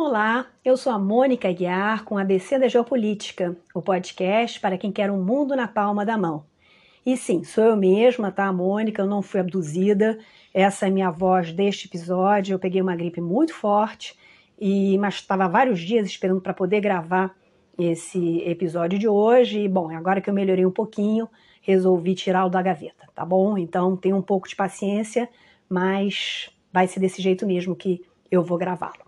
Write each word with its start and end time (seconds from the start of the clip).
Olá, 0.00 0.46
eu 0.64 0.76
sou 0.76 0.92
a 0.92 0.98
Mônica 0.98 1.52
Guiar 1.52 2.04
com 2.04 2.16
ABC 2.16 2.56
da 2.56 2.68
Geopolítica, 2.68 3.56
o 3.74 3.82
podcast 3.82 4.60
para 4.60 4.78
quem 4.78 4.92
quer 4.92 5.10
um 5.10 5.20
mundo 5.20 5.56
na 5.56 5.66
palma 5.66 6.06
da 6.06 6.16
mão. 6.16 6.44
E 7.04 7.16
sim, 7.16 7.42
sou 7.42 7.64
eu 7.64 7.76
mesma, 7.76 8.30
tá, 8.30 8.50
Mônica? 8.52 9.02
Eu 9.02 9.08
não 9.08 9.22
fui 9.22 9.40
abduzida. 9.40 10.16
Essa 10.54 10.86
é 10.86 10.88
a 10.88 10.92
minha 10.92 11.10
voz 11.10 11.52
deste 11.52 11.88
episódio. 11.88 12.54
Eu 12.54 12.60
peguei 12.60 12.80
uma 12.80 12.94
gripe 12.94 13.20
muito 13.20 13.52
forte, 13.52 14.16
e 14.56 14.96
mas 14.98 15.14
estava 15.14 15.48
vários 15.48 15.80
dias 15.80 16.06
esperando 16.06 16.40
para 16.40 16.54
poder 16.54 16.80
gravar 16.80 17.34
esse 17.76 18.38
episódio 18.48 19.00
de 19.00 19.08
hoje. 19.08 19.64
E, 19.64 19.68
bom, 19.68 19.90
agora 19.90 20.20
que 20.20 20.30
eu 20.30 20.34
melhorei 20.34 20.64
um 20.64 20.70
pouquinho, 20.70 21.28
resolvi 21.60 22.14
tirá-lo 22.14 22.48
da 22.48 22.62
gaveta, 22.62 23.08
tá 23.16 23.26
bom? 23.26 23.58
Então, 23.58 23.96
tenha 23.96 24.14
um 24.14 24.22
pouco 24.22 24.48
de 24.48 24.54
paciência, 24.54 25.28
mas 25.68 26.50
vai 26.72 26.86
ser 26.86 27.00
desse 27.00 27.20
jeito 27.20 27.44
mesmo 27.44 27.74
que 27.74 28.00
eu 28.30 28.44
vou 28.44 28.56
gravá-lo. 28.56 29.07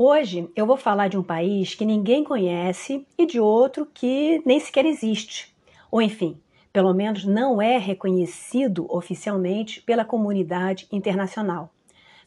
Hoje 0.00 0.48
eu 0.54 0.64
vou 0.64 0.76
falar 0.76 1.08
de 1.08 1.18
um 1.18 1.24
país 1.24 1.74
que 1.74 1.84
ninguém 1.84 2.22
conhece 2.22 3.04
e 3.18 3.26
de 3.26 3.40
outro 3.40 3.84
que 3.84 4.40
nem 4.46 4.60
sequer 4.60 4.86
existe. 4.86 5.52
Ou 5.90 6.00
enfim, 6.00 6.40
pelo 6.72 6.94
menos 6.94 7.24
não 7.24 7.60
é 7.60 7.78
reconhecido 7.78 8.86
oficialmente 8.88 9.82
pela 9.82 10.04
comunidade 10.04 10.86
internacional. 10.92 11.74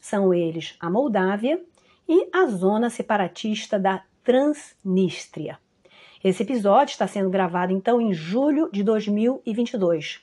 São 0.02 0.34
eles 0.34 0.76
a 0.78 0.90
Moldávia 0.90 1.62
e 2.06 2.28
a 2.30 2.44
zona 2.44 2.90
separatista 2.90 3.78
da 3.78 4.02
Transnistria. 4.22 5.58
Esse 6.22 6.42
episódio 6.42 6.92
está 6.92 7.06
sendo 7.06 7.30
gravado 7.30 7.72
então 7.72 8.02
em 8.02 8.12
julho 8.12 8.68
de 8.70 8.82
2022. 8.82 10.20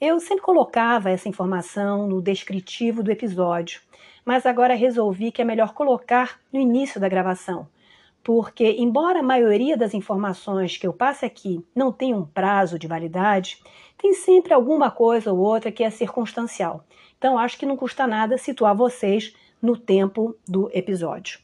Eu 0.00 0.20
sempre 0.20 0.44
colocava 0.44 1.10
essa 1.10 1.28
informação 1.28 2.06
no 2.06 2.22
descritivo 2.22 3.02
do 3.02 3.10
episódio, 3.10 3.80
mas 4.24 4.46
agora 4.46 4.74
resolvi 4.74 5.32
que 5.32 5.42
é 5.42 5.44
melhor 5.44 5.74
colocar 5.74 6.40
no 6.52 6.60
início 6.60 7.00
da 7.00 7.08
gravação, 7.08 7.66
porque, 8.22 8.76
embora 8.78 9.20
a 9.20 9.22
maioria 9.22 9.76
das 9.76 9.94
informações 9.94 10.76
que 10.76 10.86
eu 10.86 10.92
passe 10.92 11.24
aqui 11.24 11.64
não 11.74 11.90
tenha 11.90 12.16
um 12.16 12.24
prazo 12.24 12.78
de 12.78 12.86
validade, 12.86 13.58
tem 13.98 14.14
sempre 14.14 14.54
alguma 14.54 14.90
coisa 14.90 15.32
ou 15.32 15.38
outra 15.38 15.72
que 15.72 15.82
é 15.82 15.90
circunstancial. 15.90 16.84
Então, 17.18 17.38
acho 17.38 17.58
que 17.58 17.66
não 17.66 17.76
custa 17.76 18.06
nada 18.06 18.38
situar 18.38 18.74
vocês 18.74 19.34
no 19.60 19.76
tempo 19.76 20.36
do 20.46 20.70
episódio. 20.72 21.38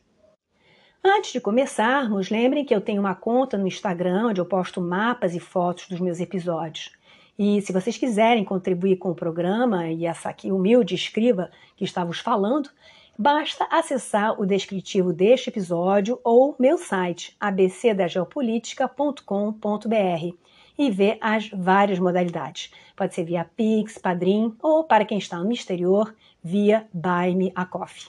Antes 1.05 1.33
de 1.33 1.41
começarmos, 1.41 2.29
lembrem 2.29 2.65
que 2.65 2.75
eu 2.75 2.81
tenho 2.81 3.01
uma 3.01 3.15
conta 3.15 3.56
no 3.56 3.67
Instagram 3.67 4.27
onde 4.27 4.41
eu 4.41 4.47
posto 4.47 4.81
mapas 4.81 5.34
e 5.34 5.41
fotos 5.41 5.89
dos 5.89 6.01
meus 6.01 6.19
episódios. 6.19 6.91
E 7.39 7.62
se 7.62 7.72
vocês 7.72 7.97
quiserem 7.97 8.44
contribuir 8.44 8.97
com 8.97 9.11
o 9.11 9.14
programa 9.14 9.86
e 9.86 10.05
essa 10.05 10.28
aqui 10.28 10.50
humilde 10.50 10.97
escriba 10.97 11.53
que 11.77 11.84
estávamos 11.84 12.19
falando, 12.19 12.69
basta 13.17 13.64
acessar 13.70 14.41
o 14.41 14.44
descritivo 14.44 15.12
deste 15.12 15.48
episódio 15.48 16.19
ou 16.25 16.56
meu 16.59 16.77
site 16.77 17.36
abcdageopolitica.com.br 17.39 20.36
e 20.77 20.91
ver 20.91 21.16
as 21.20 21.48
várias 21.50 22.00
modalidades. 22.00 22.72
Pode 22.97 23.14
ser 23.14 23.22
via 23.22 23.44
Pix, 23.44 23.98
Padrim 23.98 24.56
ou, 24.61 24.83
para 24.83 25.05
quem 25.05 25.19
está 25.19 25.39
no 25.39 25.53
exterior, 25.53 26.12
via 26.42 26.89
Buy 26.92 27.36
Me 27.36 27.53
a 27.55 27.64
Coffee. 27.64 28.09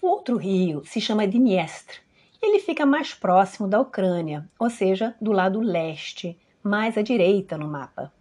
O 0.03 0.09
outro 0.09 0.37
rio 0.37 0.85
se 0.85 1.01
chama 1.01 1.29
Dniestr. 1.29 2.01
Ele 2.43 2.59
fica 2.59 2.85
mais 2.85 3.15
próximo 3.15 3.69
da 3.69 3.81
Ucrânia, 3.81 4.51
ou 4.59 4.69
seja, 4.69 5.15
do 5.21 5.31
lado 5.31 5.61
leste, 5.61 6.37
mais 6.61 6.99
à 6.99 7.03
direita 7.03 7.57
no 7.57 7.69
mapa. 7.69 8.13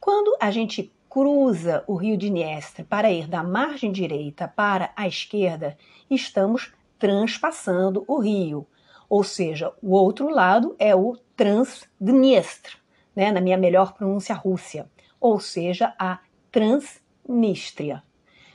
Quando 0.00 0.34
a 0.40 0.50
gente 0.50 0.90
cruza 1.06 1.84
o 1.86 1.96
rio 1.96 2.16
Dniestr 2.16 2.82
para 2.84 3.10
ir 3.10 3.28
da 3.28 3.42
margem 3.42 3.92
direita 3.92 4.48
para 4.48 4.90
a 4.96 5.06
esquerda, 5.06 5.76
estamos 6.10 6.72
transpassando 6.98 8.04
o 8.08 8.18
rio, 8.18 8.66
ou 9.06 9.22
seja, 9.22 9.70
o 9.82 9.92
outro 9.92 10.30
lado 10.30 10.74
é 10.78 10.96
o 10.96 11.14
Transdniestr, 11.36 12.78
né, 13.14 13.30
na 13.30 13.42
minha 13.42 13.58
melhor 13.58 13.92
pronúncia 13.92 14.34
Rússia, 14.34 14.90
ou 15.20 15.38
seja, 15.38 15.94
a 15.98 16.20
Transnistria. 16.50 18.02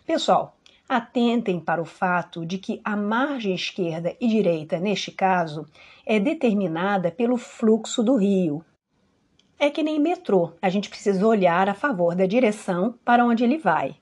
Pessoal, 0.08 0.58
atentem 0.96 1.60
para 1.60 1.82
o 1.82 1.86
fato 1.86 2.46
de 2.46 2.58
que 2.58 2.80
a 2.84 2.96
margem 2.96 3.54
esquerda 3.54 4.16
e 4.20 4.28
direita, 4.28 4.80
neste 4.80 5.12
caso, 5.12 5.66
é 6.06 6.20
determinada 6.20 7.12
pelo 7.12 7.38
fluxo 7.38 8.04
do 8.04 8.16
rio. 8.16 8.64
É 9.60 9.70
que 9.70 9.84
nem 9.84 10.00
metrô, 10.00 10.52
a 10.62 10.70
gente 10.70 10.90
precisa 10.90 11.26
olhar 11.26 11.70
a 11.70 11.74
favor 11.74 12.16
da 12.16 12.26
direção 12.26 12.96
para 13.06 13.26
onde 13.26 13.44
ele 13.44 13.58
vai. 13.58 13.96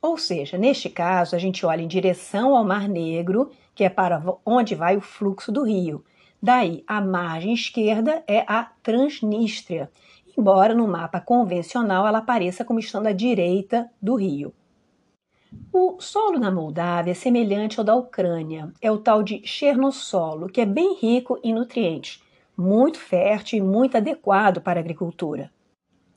Ou 0.00 0.16
seja, 0.16 0.56
neste 0.56 0.88
caso, 0.88 1.34
a 1.34 1.38
gente 1.38 1.66
olha 1.66 1.82
em 1.82 1.88
direção 1.88 2.54
ao 2.54 2.64
Mar 2.64 2.88
Negro, 2.88 3.50
que 3.74 3.82
é 3.82 3.88
para 3.88 4.22
onde 4.46 4.74
vai 4.74 4.96
o 4.96 5.00
fluxo 5.00 5.50
do 5.50 5.64
rio. 5.64 6.04
Daí, 6.40 6.84
a 6.86 7.00
margem 7.00 7.52
esquerda 7.52 8.22
é 8.26 8.44
a 8.46 8.70
Transnistria, 8.82 9.90
embora 10.36 10.72
no 10.72 10.86
mapa 10.86 11.20
convencional 11.20 12.06
ela 12.06 12.18
apareça 12.18 12.64
como 12.64 12.78
estando 12.78 13.08
à 13.08 13.12
direita 13.12 13.90
do 14.00 14.14
rio. 14.14 14.54
O 15.72 16.00
solo 16.00 16.38
na 16.38 16.50
Moldávia 16.50 17.12
é 17.12 17.14
semelhante 17.14 17.78
ao 17.78 17.84
da 17.84 17.94
Ucrânia. 17.94 18.72
É 18.80 18.90
o 18.90 18.98
tal 18.98 19.22
de 19.22 19.40
chernossolo, 19.46 20.48
que 20.48 20.60
é 20.60 20.66
bem 20.66 20.96
rico 20.98 21.38
em 21.42 21.54
nutrientes, 21.54 22.22
muito 22.56 22.98
fértil 22.98 23.58
e 23.58 23.62
muito 23.62 23.96
adequado 23.96 24.60
para 24.60 24.78
a 24.78 24.82
agricultura. 24.82 25.50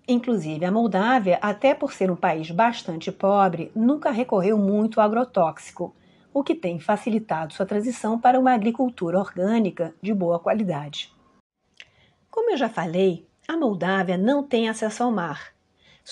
Inclusive, 0.07 0.66
a 0.66 0.72
Moldávia, 0.72 1.39
até 1.42 1.74
por 1.74 1.94
ser 1.94 2.12
um 2.12 2.16
país 2.16 2.51
bastante 2.51 3.12
pobre, 3.12 3.72
nunca 3.75 4.12
recorreu 4.12 4.57
muito 4.57 5.00
ao 5.00 5.06
agrotóxico. 5.06 5.95
o 6.33 6.44
que 6.44 6.56
tem 6.56 6.80
facilitado 6.80 7.54
sua 7.54 7.66
transição 7.66 8.18
para 8.18 8.39
uma 8.39 8.54
agricultura 8.54 9.19
orgânica 9.19 9.94
de 10.01 10.13
boa 10.13 10.39
qualidade. 10.39 11.13
Como 12.30 12.51
eu 12.51 12.57
já 12.57 12.69
falei, 12.69 13.28
a 13.45 13.57
Moldávia 13.57 14.18
não 14.18 14.42
tem 14.42 14.69
acesso 14.69 15.04
ao 15.04 15.12
mar. 15.12 15.54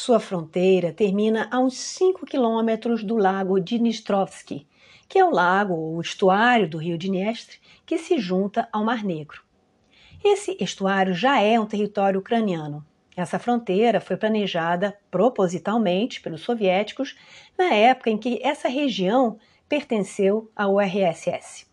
Sua 0.01 0.17
fronteira 0.17 0.93
termina 0.93 1.49
a 1.51 1.59
uns 1.59 1.77
5 1.77 2.25
quilômetros 2.25 3.03
do 3.03 3.17
lago 3.17 3.59
Dnistrovski, 3.59 4.65
que 5.09 5.19
é 5.19 5.25
o 5.25 5.29
lago 5.29 5.73
ou 5.73 5.99
estuário 5.99 6.69
do 6.69 6.77
rio 6.77 6.97
Dniestre 6.97 7.57
que 7.85 7.97
se 7.97 8.17
junta 8.17 8.69
ao 8.71 8.85
Mar 8.85 9.03
Negro. 9.03 9.43
Esse 10.23 10.55
estuário 10.61 11.13
já 11.13 11.41
é 11.41 11.59
um 11.59 11.65
território 11.65 12.21
ucraniano. 12.21 12.81
Essa 13.13 13.37
fronteira 13.37 13.99
foi 13.99 14.15
planejada 14.15 14.97
propositalmente 15.11 16.21
pelos 16.21 16.43
soviéticos 16.43 17.17
na 17.57 17.73
época 17.73 18.09
em 18.09 18.17
que 18.17 18.39
essa 18.41 18.69
região 18.69 19.37
pertenceu 19.67 20.49
à 20.55 20.65
URSS. 20.69 21.67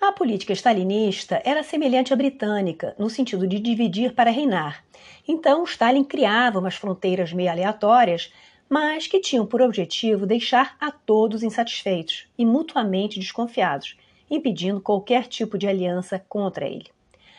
A 0.00 0.10
política 0.10 0.52
stalinista 0.52 1.40
era 1.44 1.62
semelhante 1.62 2.12
à 2.12 2.16
britânica, 2.16 2.96
no 2.98 3.08
sentido 3.08 3.46
de 3.46 3.60
dividir 3.60 4.12
para 4.12 4.32
reinar. 4.32 4.87
Então, 5.30 5.64
Stalin 5.64 6.04
criava 6.04 6.58
umas 6.58 6.74
fronteiras 6.74 7.34
meio 7.34 7.50
aleatórias, 7.50 8.32
mas 8.66 9.06
que 9.06 9.20
tinham 9.20 9.46
por 9.46 9.60
objetivo 9.60 10.26
deixar 10.26 10.74
a 10.80 10.90
todos 10.90 11.42
insatisfeitos 11.42 12.26
e 12.38 12.46
mutuamente 12.46 13.20
desconfiados, 13.20 13.98
impedindo 14.30 14.80
qualquer 14.80 15.26
tipo 15.26 15.58
de 15.58 15.68
aliança 15.68 16.18
contra 16.28 16.66
ele. 16.66 16.86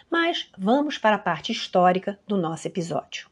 Mas 0.10 0.50
vamos 0.56 1.00
para 1.00 1.16
a 1.16 1.20
parte 1.20 1.52
histórica 1.52 2.20
do 2.28 2.38
nosso 2.38 2.68
episódio. 2.68 3.28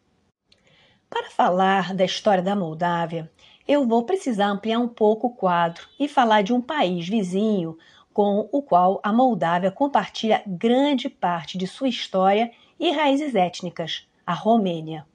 Para 1.07 1.29
falar 1.29 1.93
da 1.93 2.03
história 2.03 2.43
da 2.43 2.55
Moldávia, 2.55 3.31
eu 3.67 3.85
vou 3.85 4.05
precisar 4.05 4.47
ampliar 4.47 4.79
um 4.79 4.87
pouco 4.87 5.27
o 5.27 5.35
quadro 5.35 5.87
e 5.99 6.07
falar 6.07 6.41
de 6.41 6.51
um 6.51 6.61
país 6.61 7.07
vizinho 7.07 7.77
com 8.13 8.49
o 8.51 8.61
qual 8.63 8.99
a 9.03 9.13
Moldávia 9.13 9.69
compartilha 9.69 10.41
grande 10.47 11.09
parte 11.09 11.57
de 11.57 11.67
sua 11.67 11.87
história 11.87 12.51
e 12.79 12.91
raízes 12.91 13.35
étnicas, 13.35 14.07
a 14.27 14.33
Romênia. 14.33 15.07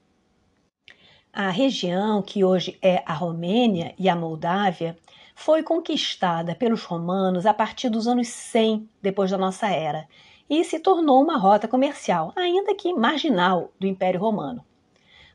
A 1.30 1.50
região 1.50 2.22
que 2.22 2.42
hoje 2.42 2.78
é 2.80 3.02
a 3.04 3.12
Romênia 3.12 3.94
e 3.98 4.08
a 4.08 4.16
Moldávia 4.16 4.96
foi 5.34 5.62
conquistada 5.62 6.54
pelos 6.54 6.82
romanos 6.84 7.44
a 7.44 7.52
partir 7.52 7.90
dos 7.90 8.08
anos 8.08 8.28
100 8.28 8.88
depois 9.02 9.30
da 9.30 9.36
nossa 9.36 9.68
era 9.68 10.08
e 10.48 10.64
se 10.64 10.78
tornou 10.78 11.22
uma 11.22 11.36
rota 11.36 11.68
comercial, 11.68 12.32
ainda 12.34 12.74
que 12.74 12.94
marginal, 12.94 13.70
do 13.78 13.86
Império 13.86 14.18
Romano. 14.18 14.64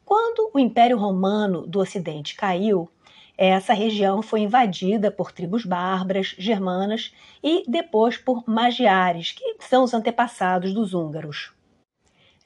Quando 0.03 0.49
o 0.55 0.57
Império 0.57 0.97
Romano 0.97 1.67
do 1.67 1.79
Ocidente 1.79 2.35
caiu, 2.35 2.89
essa 3.37 3.73
região 3.73 4.23
foi 4.23 4.39
invadida 4.39 5.11
por 5.11 5.31
tribos 5.31 5.65
bárbaras, 5.65 6.33
germanas 6.39 7.13
e 7.43 7.63
depois 7.67 8.17
por 8.17 8.43
magiares, 8.47 9.33
que 9.33 9.57
são 9.59 9.83
os 9.83 9.93
antepassados 9.93 10.73
dos 10.73 10.95
húngaros. 10.95 11.55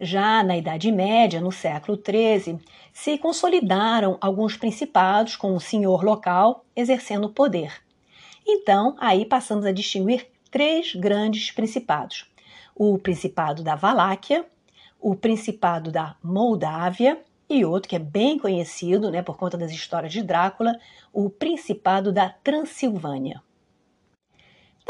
Já 0.03 0.42
na 0.42 0.57
Idade 0.57 0.92
Média, 0.92 1.39
no 1.39 1.51
século 1.51 1.95
XIII, 1.95 2.57
se 2.92 3.19
consolidaram 3.19 4.18
alguns 4.19 4.57
principados 4.57 5.36
com 5.36 5.56
o 5.56 5.59
senhor 5.59 6.03
local 6.03 6.65
exercendo 6.75 7.30
poder. 7.30 7.71
Então, 8.44 8.95
aí 9.00 9.24
passamos 9.25 9.63
a 9.63 9.71
distinguir 9.71 10.25
três 10.50 10.95
grandes 10.95 11.51
principados: 11.51 12.25
o 12.75 12.98
Principado 12.98 13.62
da 13.62 13.75
Valáquia, 13.75 14.44
o 15.00 15.15
Principado 15.15 15.92
da 15.92 16.15
Moldávia 16.24 17.19
e 17.48 17.63
outro 17.63 17.88
que 17.88 17.95
é 17.95 18.00
bem 18.00 18.39
conhecido, 18.39 19.12
né, 19.12 19.21
por 19.21 19.38
conta 19.38 19.56
das 19.56 19.69
histórias 19.69 20.12
de 20.12 20.24
Drácula, 20.24 20.80
o 21.13 21.30
Principado 21.30 22.12
da 22.12 22.27
Transilvânia. 22.27 23.39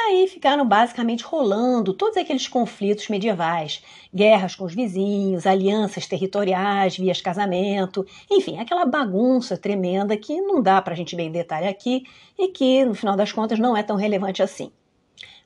Daí 0.04 0.28
ficaram 0.28 0.68
basicamente 0.68 1.24
rolando 1.24 1.94
todos 1.94 2.18
aqueles 2.18 2.48
conflitos 2.48 3.08
medievais, 3.08 3.84
guerras 4.14 4.56
com 4.56 4.66
os 4.66 4.74
vizinhos, 4.74 5.46
alianças 5.46 6.08
territoriais, 6.08 6.98
vias 6.98 7.22
casamento, 7.22 8.04
enfim, 8.30 8.58
aquela 8.58 8.84
bagunça 8.84 9.56
tremenda 9.56 10.18
que 10.18 10.42
não 10.42 10.60
dá 10.60 10.82
para 10.82 10.94
a 10.94 10.98
gente 10.98 11.16
bem 11.16 11.32
detalhar 11.32 11.70
aqui 11.70 12.04
e 12.38 12.48
que, 12.48 12.84
no 12.84 12.96
final 12.96 13.16
das 13.16 13.32
contas, 13.32 13.60
não 13.60 13.78
é 13.78 13.84
tão 13.84 13.96
relevante 13.96 14.42
assim. 14.42 14.72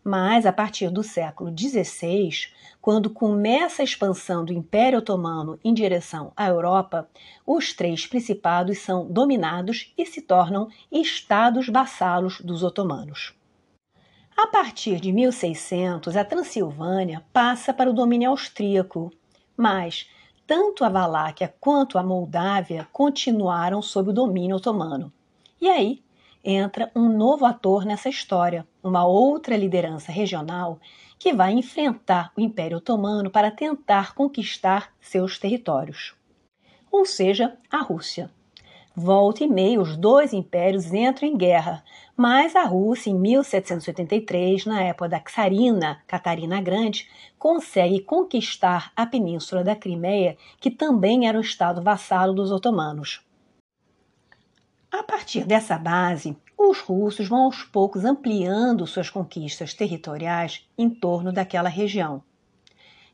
Mas 0.01 0.45
a 0.45 0.53
partir 0.53 0.89
do 0.89 1.03
século 1.03 1.53
XVI, 1.55 2.29
quando 2.81 3.09
começa 3.09 3.81
a 3.81 3.85
expansão 3.85 4.45
do 4.45 4.53
Império 4.53 4.99
Otomano 4.99 5.59
em 5.65 5.73
direção 5.73 6.31
à 6.35 6.47
Europa, 6.47 7.09
os 7.45 7.73
três 7.73 8.07
principados 8.07 8.77
são 8.77 9.05
dominados 9.05 9.93
e 9.97 10.05
se 10.05 10.21
tornam 10.21 10.69
estados 10.89 11.67
vassalos 11.67 12.39
dos 12.39 12.63
otomanos. 12.63 13.35
A 14.37 14.47
partir 14.47 14.99
de 14.99 15.13
1600, 15.13 16.17
a 16.17 16.25
Transilvânia 16.25 17.23
passa 17.31 17.73
para 17.73 17.89
o 17.89 17.93
domínio 17.93 18.31
austríaco, 18.31 19.09
mas 19.55 20.09
tanto 20.45 20.83
a 20.83 20.89
Valáquia 20.89 21.55
quanto 21.57 21.97
a 21.97 22.03
Moldávia 22.03 22.85
continuaram 22.91 23.81
sob 23.81 24.09
o 24.09 24.13
domínio 24.13 24.57
otomano. 24.57 25.11
E 25.59 25.69
aí 25.69 26.03
entra 26.43 26.91
um 26.93 27.07
novo 27.07 27.45
ator 27.45 27.85
nessa 27.85 28.09
história, 28.09 28.67
uma 28.83 29.05
outra 29.05 29.55
liderança 29.55 30.11
regional 30.11 30.81
que 31.17 31.33
vai 31.33 31.53
enfrentar 31.53 32.33
o 32.35 32.41
Império 32.41 32.79
Otomano 32.79 33.31
para 33.31 33.49
tentar 33.49 34.13
conquistar 34.13 34.93
seus 34.99 35.39
territórios. 35.39 36.13
Ou 36.91 37.05
seja, 37.05 37.57
a 37.71 37.77
Rússia. 37.77 38.29
Volta 38.97 39.43
e 39.43 39.47
meia, 39.47 39.81
os 39.81 39.97
dois 39.97 40.31
impérios 40.31 40.93
entram 40.93 41.27
em 41.27 41.35
guerra, 41.35 41.83
mas 42.15 42.55
a 42.55 42.63
Rússia, 42.63 43.09
em 43.09 43.19
1783, 43.19 44.65
na 44.65 44.83
época 44.83 45.09
da 45.09 45.19
Czarina 45.19 46.01
Catarina 46.07 46.61
Grande, 46.61 47.09
consegue 47.37 47.99
conquistar 47.99 48.93
a 48.95 49.05
península 49.05 49.65
da 49.65 49.75
Crimeia, 49.75 50.37
que 50.61 50.71
também 50.71 51.27
era 51.27 51.37
um 51.37 51.41
estado 51.41 51.81
vassalo 51.81 52.33
dos 52.33 52.51
otomanos. 52.51 53.21
A 54.89 55.03
partir 55.03 55.43
dessa 55.43 55.77
base, 55.77 56.37
os 56.57 56.79
russos 56.79 57.27
vão 57.27 57.41
aos 57.41 57.63
poucos 57.63 58.05
ampliando 58.05 58.87
suas 58.87 59.09
conquistas 59.09 59.73
territoriais 59.73 60.65
em 60.77 60.89
torno 60.89 61.33
daquela 61.33 61.67
região. 61.67 62.23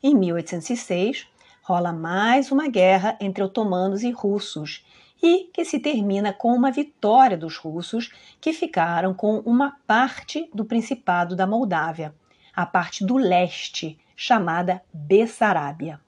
Em 0.04 0.14
1806, 0.14 1.28
rola 1.64 1.92
mais 1.92 2.52
uma 2.52 2.68
guerra 2.68 3.18
entre 3.20 3.44
otomanos 3.44 4.04
e 4.04 4.12
russos, 4.12 4.86
e 5.22 5.50
que 5.54 5.64
se 5.64 5.80
termina 5.80 6.34
com 6.34 6.54
uma 6.54 6.72
vitória 6.72 7.38
dos 7.38 7.58
russos, 7.58 8.12
que 8.40 8.52
ficaram 8.54 9.14
com 9.14 9.40
uma 9.40 9.78
parte 9.86 10.50
do 10.54 10.66
Principado 10.66 11.36
da 11.36 11.46
Moldávia, 11.46 12.16
a 12.56 12.66
parte 12.66 13.06
do 13.06 13.18
leste, 13.18 14.00
chamada 14.16 14.82
Bessarábia. 14.94 16.00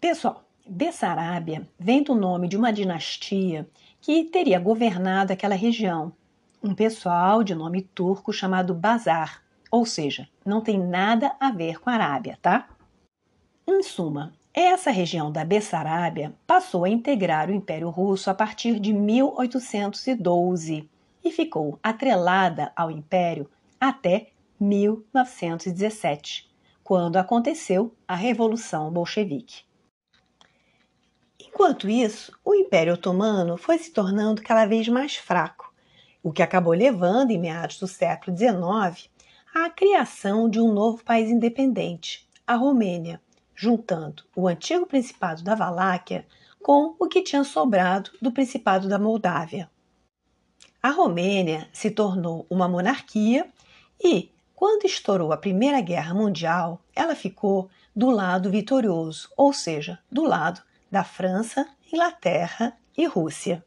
Pessoal, 0.00 0.44
Bessarábia 0.66 1.68
vem 1.78 2.02
do 2.02 2.14
nome 2.14 2.48
de 2.48 2.56
uma 2.56 2.72
dinastia 2.72 3.68
que 4.00 4.24
teria 4.24 4.58
governado 4.58 5.32
aquela 5.32 5.54
região. 5.54 6.12
Um 6.62 6.74
pessoal 6.74 7.42
de 7.42 7.54
nome 7.54 7.82
turco 7.82 8.32
chamado 8.32 8.74
Bazar, 8.74 9.42
ou 9.70 9.86
seja, 9.86 10.28
não 10.44 10.60
tem 10.60 10.78
nada 10.78 11.34
a 11.38 11.50
ver 11.50 11.80
com 11.80 11.90
a 11.90 11.94
Arábia, 11.94 12.38
tá? 12.42 12.68
Em 13.66 13.82
suma, 13.82 14.32
essa 14.52 14.90
região 14.90 15.30
da 15.30 15.44
Bessarábia 15.44 16.34
passou 16.46 16.84
a 16.84 16.88
integrar 16.88 17.48
o 17.48 17.54
Império 17.54 17.88
Russo 17.88 18.28
a 18.30 18.34
partir 18.34 18.80
de 18.80 18.92
1812 18.92 20.88
e 21.24 21.30
ficou 21.30 21.78
atrelada 21.82 22.72
ao 22.74 22.90
Império 22.90 23.48
até 23.80 24.28
1917, 24.58 26.50
quando 26.82 27.16
aconteceu 27.16 27.94
a 28.08 28.16
Revolução 28.16 28.90
Bolchevique. 28.90 29.62
Enquanto 31.38 31.88
isso, 31.88 32.36
o 32.44 32.54
Império 32.54 32.94
Otomano 32.94 33.56
foi 33.56 33.78
se 33.78 33.92
tornando 33.92 34.42
cada 34.42 34.66
vez 34.66 34.88
mais 34.88 35.14
fraco, 35.14 35.72
o 36.22 36.32
que 36.32 36.42
acabou 36.42 36.72
levando, 36.72 37.30
em 37.30 37.38
meados 37.38 37.78
do 37.78 37.86
século 37.86 38.36
XIX, 38.36 39.08
à 39.54 39.70
criação 39.70 40.50
de 40.50 40.60
um 40.60 40.72
novo 40.72 41.04
país 41.04 41.30
independente, 41.30 42.28
a 42.46 42.56
Romênia, 42.56 43.20
juntando 43.60 44.22
o 44.34 44.48
antigo 44.48 44.86
Principado 44.86 45.42
da 45.42 45.54
Valáquia 45.54 46.26
com 46.62 46.94
o 46.98 47.06
que 47.06 47.20
tinha 47.20 47.44
sobrado 47.44 48.10
do 48.20 48.32
Principado 48.32 48.88
da 48.88 48.98
Moldávia. 48.98 49.70
A 50.82 50.88
Romênia 50.88 51.68
se 51.70 51.90
tornou 51.90 52.46
uma 52.48 52.66
monarquia 52.66 53.46
e, 54.02 54.32
quando 54.54 54.86
estourou 54.86 55.30
a 55.30 55.36
Primeira 55.36 55.82
Guerra 55.82 56.14
Mundial, 56.14 56.80
ela 56.96 57.14
ficou 57.14 57.68
do 57.94 58.08
lado 58.08 58.50
vitorioso, 58.50 59.28
ou 59.36 59.52
seja, 59.52 59.98
do 60.10 60.24
lado 60.24 60.62
da 60.90 61.04
França, 61.04 61.68
Inglaterra 61.92 62.74
e 62.96 63.04
Rússia. 63.04 63.62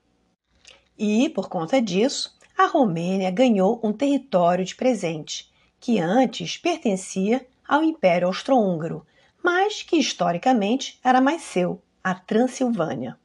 E, 0.98 1.30
por 1.30 1.48
conta 1.50 1.80
disso, 1.80 2.36
a 2.58 2.66
Romênia 2.66 3.30
ganhou 3.30 3.80
um 3.84 3.94
território 3.94 4.66
de 4.66 4.74
presente, 4.74 5.54
que 5.80 6.00
antes 6.00 6.58
pertencia 6.58 7.46
ao 7.68 7.84
Império 7.84 8.28
Austro-Húngaro, 8.28 9.06
mas 9.44 9.84
que 9.84 9.98
historicamente 9.98 10.98
era 11.04 11.20
mais 11.20 11.42
seu, 11.42 11.82
a 12.02 12.16
Transilvânia. 12.16 13.20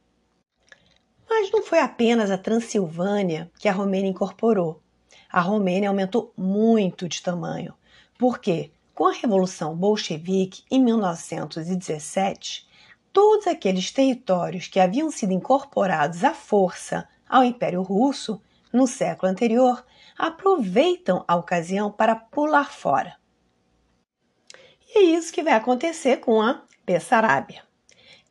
Mas 1.30 1.50
não 1.52 1.62
foi 1.62 1.78
apenas 1.78 2.30
a 2.30 2.36
Transilvânia 2.36 3.50
que 3.58 3.68
a 3.68 3.72
Romênia 3.72 4.10
incorporou. 4.10 4.82
a 5.30 5.40
Romênia 5.40 5.90
aumentou 5.90 6.32
muito 6.36 7.06
de 7.06 7.22
tamanho. 7.22 7.74
Porque, 8.18 8.72
com 8.94 9.06
a 9.06 9.12
Revolução 9.12 9.76
Bolchevique 9.76 10.64
em 10.70 10.82
1917, 10.82 12.66
todos 13.12 13.46
aqueles 13.46 13.92
territórios 13.92 14.66
que 14.66 14.80
haviam 14.80 15.10
sido 15.10 15.32
incorporados 15.32 16.24
à 16.24 16.32
força 16.34 17.06
ao 17.28 17.44
Império 17.44 17.82
Russo 17.82 18.40
no 18.72 18.86
século 18.86 19.30
anterior 19.30 19.84
aproveitam 20.16 21.24
a 21.28 21.36
ocasião 21.36 21.92
para 21.92 22.16
pular 22.16 22.72
fora. 22.72 23.16
E 24.94 24.98
é 24.98 25.02
isso 25.18 25.32
que 25.32 25.42
vai 25.42 25.52
acontecer 25.52 26.18
com 26.18 26.40
a 26.40 26.62
Bessarabia. 26.84 27.62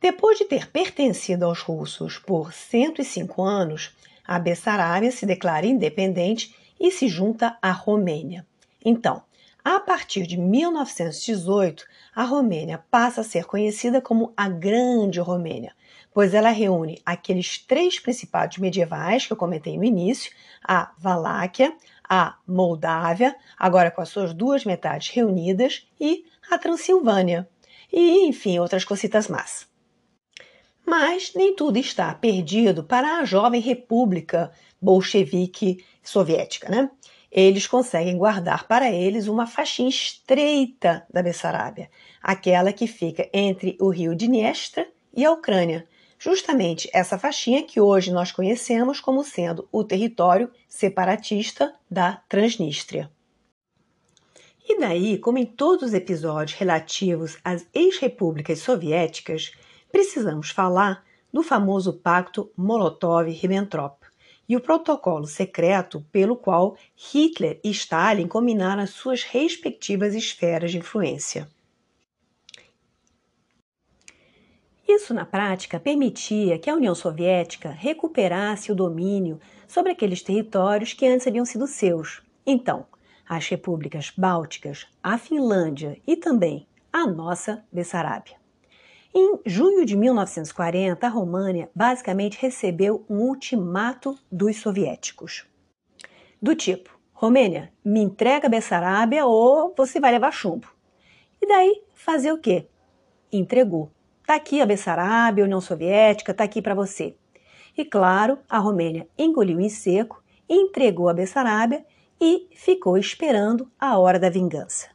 Depois 0.00 0.38
de 0.38 0.44
ter 0.44 0.70
pertencido 0.70 1.44
aos 1.44 1.60
russos 1.60 2.18
por 2.18 2.52
105 2.52 3.42
anos, 3.42 3.96
a 4.26 4.38
Bessarabia 4.38 5.10
se 5.10 5.24
declara 5.24 5.66
independente 5.66 6.54
e 6.78 6.90
se 6.90 7.08
junta 7.08 7.56
à 7.62 7.70
Romênia. 7.70 8.46
Então, 8.84 9.22
a 9.64 9.80
partir 9.80 10.26
de 10.26 10.36
1918, 10.36 11.84
a 12.14 12.22
Romênia 12.22 12.82
passa 12.90 13.20
a 13.20 13.24
ser 13.24 13.44
conhecida 13.44 14.00
como 14.00 14.32
a 14.36 14.48
Grande 14.48 15.20
Romênia, 15.20 15.74
pois 16.14 16.32
ela 16.32 16.50
reúne 16.50 17.02
aqueles 17.04 17.58
três 17.58 17.98
principados 17.98 18.58
medievais 18.58 19.26
que 19.26 19.32
eu 19.32 19.36
comentei 19.36 19.76
no 19.76 19.84
início, 19.84 20.32
a 20.66 20.92
Valáquia, 20.98 21.76
a 22.08 22.36
Moldávia, 22.46 23.36
agora 23.58 23.90
com 23.90 24.00
as 24.00 24.08
suas 24.08 24.32
duas 24.32 24.64
metades 24.64 25.10
reunidas, 25.10 25.86
e 26.00 26.24
a 26.50 26.58
Transilvânia, 26.58 27.48
e 27.92 28.26
enfim, 28.26 28.58
outras 28.58 28.84
cositas 28.84 29.28
más. 29.28 29.66
Mas 30.86 31.32
nem 31.34 31.54
tudo 31.54 31.78
está 31.78 32.14
perdido 32.14 32.82
para 32.82 33.18
a 33.18 33.24
jovem 33.24 33.60
república 33.60 34.50
bolchevique 34.80 35.84
soviética, 36.02 36.70
né? 36.70 36.90
Eles 37.30 37.66
conseguem 37.66 38.16
guardar 38.16 38.66
para 38.66 38.90
eles 38.90 39.28
uma 39.28 39.46
faixinha 39.46 39.90
estreita 39.90 41.06
da 41.12 41.22
Bessarabia, 41.22 41.90
aquela 42.22 42.72
que 42.72 42.86
fica 42.86 43.28
entre 43.34 43.76
o 43.78 43.90
rio 43.90 44.14
Dniestra 44.14 44.88
e 45.14 45.26
a 45.26 45.32
Ucrânia, 45.32 45.86
justamente 46.18 46.88
essa 46.92 47.18
faixinha 47.18 47.62
que 47.62 47.80
hoje 47.80 48.10
nós 48.10 48.32
conhecemos 48.32 48.98
como 48.98 49.22
sendo 49.22 49.68
o 49.70 49.84
território 49.84 50.50
separatista 50.66 51.74
da 51.90 52.22
Transnistria. 52.28 53.10
E 54.68 54.78
daí, 54.78 55.16
como 55.16 55.38
em 55.38 55.46
todos 55.46 55.88
os 55.88 55.94
episódios 55.94 56.58
relativos 56.58 57.38
às 57.42 57.66
ex-repúblicas 57.72 58.58
soviéticas, 58.58 59.52
precisamos 59.90 60.50
falar 60.50 61.02
do 61.32 61.42
famoso 61.42 61.94
Pacto 61.94 62.52
Molotov-Ribbentrop 62.54 63.96
e 64.46 64.54
o 64.56 64.60
protocolo 64.60 65.26
secreto 65.26 66.04
pelo 66.12 66.36
qual 66.36 66.76
Hitler 66.94 67.58
e 67.64 67.70
Stalin 67.70 68.28
combinaram 68.28 68.82
as 68.82 68.90
suas 68.90 69.22
respectivas 69.22 70.14
esferas 70.14 70.70
de 70.70 70.78
influência. 70.78 71.48
Isso, 74.86 75.14
na 75.14 75.24
prática, 75.24 75.80
permitia 75.80 76.58
que 76.58 76.68
a 76.68 76.74
União 76.74 76.94
Soviética 76.94 77.70
recuperasse 77.70 78.70
o 78.70 78.74
domínio 78.74 79.40
sobre 79.66 79.92
aqueles 79.92 80.22
territórios 80.22 80.92
que 80.92 81.06
antes 81.06 81.26
haviam 81.26 81.44
sido 81.44 81.66
seus. 81.66 82.22
Então, 82.46 82.86
as 83.28 83.46
repúblicas 83.48 84.10
bálticas, 84.16 84.86
a 85.02 85.18
Finlândia 85.18 86.00
e 86.06 86.16
também 86.16 86.66
a 86.92 87.06
nossa 87.06 87.62
Bessarabia. 87.70 88.36
Em 89.14 89.38
junho 89.44 89.84
de 89.84 89.96
1940, 89.96 91.06
a 91.06 91.10
România 91.10 91.70
basicamente 91.74 92.38
recebeu 92.40 93.04
um 93.08 93.18
ultimato 93.18 94.18
dos 94.30 94.56
soviéticos. 94.56 95.46
Do 96.40 96.54
tipo: 96.54 96.98
Romênia, 97.12 97.72
me 97.84 98.00
entrega 98.00 98.48
Bessarabia 98.48 99.26
ou 99.26 99.74
você 99.76 99.98
vai 99.98 100.12
levar 100.12 100.32
chumbo. 100.32 100.68
E 101.40 101.46
daí, 101.46 101.82
fazer 101.94 102.32
o 102.32 102.38
quê? 102.38 102.68
Entregou. 103.32 103.90
Tá 104.26 104.34
aqui 104.34 104.60
a 104.60 104.66
Bessarabia, 104.66 105.42
a 105.42 105.46
União 105.46 105.60
Soviética, 105.60 106.34
tá 106.34 106.44
aqui 106.44 106.60
para 106.60 106.74
você. 106.74 107.16
E 107.76 107.84
claro, 107.84 108.38
a 108.48 108.58
Romênia 108.58 109.08
engoliu 109.16 109.58
em 109.58 109.68
seco, 109.68 110.22
entregou 110.48 111.08
a 111.08 111.14
Bessarabia 111.14 111.84
e 112.20 112.48
ficou 112.54 112.96
esperando 112.98 113.70
a 113.78 113.98
hora 113.98 114.18
da 114.18 114.28
vingança. 114.28 114.88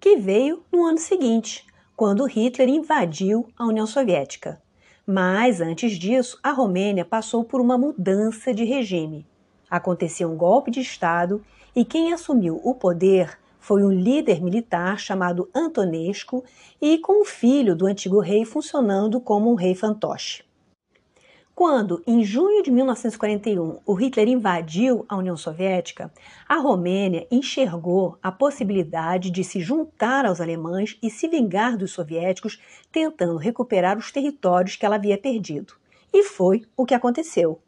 Que 0.00 0.16
veio 0.16 0.64
no 0.72 0.84
ano 0.84 0.98
seguinte, 0.98 1.66
quando 1.96 2.26
Hitler 2.26 2.68
invadiu 2.68 3.46
a 3.56 3.66
União 3.66 3.86
Soviética. 3.86 4.60
Mas 5.06 5.60
antes 5.60 5.92
disso, 5.92 6.38
a 6.42 6.50
Romênia 6.50 7.04
passou 7.04 7.44
por 7.44 7.60
uma 7.60 7.78
mudança 7.78 8.52
de 8.52 8.64
regime. 8.64 9.26
Aconteceu 9.70 10.30
um 10.30 10.36
golpe 10.36 10.70
de 10.70 10.80
Estado 10.80 11.44
e 11.74 11.84
quem 11.84 12.12
assumiu 12.12 12.60
o 12.62 12.74
poder 12.74 13.38
foi 13.58 13.84
um 13.84 13.92
líder 13.92 14.42
militar 14.42 14.98
chamado 14.98 15.48
Antonescu 15.54 16.44
e 16.80 16.98
com 16.98 17.22
o 17.22 17.24
filho 17.24 17.76
do 17.76 17.86
antigo 17.86 18.18
rei 18.18 18.44
funcionando 18.44 19.20
como 19.20 19.50
um 19.50 19.54
rei 19.54 19.74
fantoche. 19.74 20.44
Quando, 21.54 22.02
em 22.06 22.24
junho 22.24 22.62
de 22.62 22.70
1941, 22.70 23.80
o 23.84 23.92
Hitler 23.92 24.26
invadiu 24.26 25.04
a 25.06 25.16
União 25.16 25.36
Soviética, 25.36 26.10
a 26.48 26.56
Romênia 26.56 27.26
enxergou 27.30 28.16
a 28.22 28.32
possibilidade 28.32 29.30
de 29.30 29.44
se 29.44 29.60
juntar 29.60 30.24
aos 30.24 30.40
alemães 30.40 30.98
e 31.02 31.10
se 31.10 31.28
vingar 31.28 31.76
dos 31.76 31.92
soviéticos, 31.92 32.58
tentando 32.90 33.36
recuperar 33.36 33.98
os 33.98 34.10
territórios 34.10 34.76
que 34.76 34.86
ela 34.86 34.96
havia 34.96 35.18
perdido. 35.18 35.74
E 36.10 36.24
foi 36.24 36.62
o 36.74 36.86
que 36.86 36.94
aconteceu. 36.94 37.60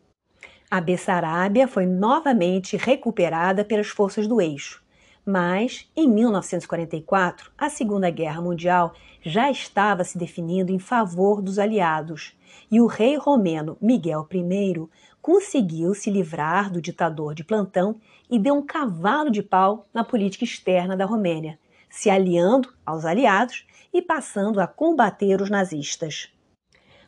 A 0.71 0.81
Bessarabia 0.81 1.69
foi 1.69 1.85
novamente 1.85 2.79
recuperada 2.79 3.65
pelas 3.65 3.89
forças 3.89 4.27
do 4.27 4.41
eixo. 4.41 4.83
Mas, 5.27 5.91
em 5.97 6.09
1944, 6.09 7.51
a 7.57 7.69
Segunda 7.71 8.11
Guerra 8.11 8.41
Mundial 8.41 8.95
já 9.23 9.51
estava 9.51 10.05
se 10.05 10.19
definindo 10.19 10.73
em 10.73 10.79
favor 10.79 11.41
dos 11.41 11.59
aliados 11.59 12.35
e 12.71 12.81
o 12.81 12.87
rei 12.87 13.17
romeno 13.17 13.77
Miguel 13.81 14.27
I 14.33 14.89
conseguiu 15.21 15.95
se 15.95 16.11
livrar 16.11 16.71
do 16.71 16.83
ditador 16.83 17.35
de 17.35 17.43
plantão 17.43 18.01
e 18.31 18.39
deu 18.39 18.55
um 18.55 18.65
cavalo 18.65 19.31
de 19.31 19.43
pau 19.43 19.87
na 19.93 20.05
política 20.05 20.45
externa 20.45 20.97
da 20.97 21.05
Romênia, 21.05 21.59
se 21.89 22.11
aliando 22.11 22.73
aos 22.85 23.05
aliados 23.05 23.67
e 23.93 24.03
passando 24.03 24.61
a 24.61 24.67
combater 24.67 25.41
os 25.41 25.49
nazistas. 25.49 26.31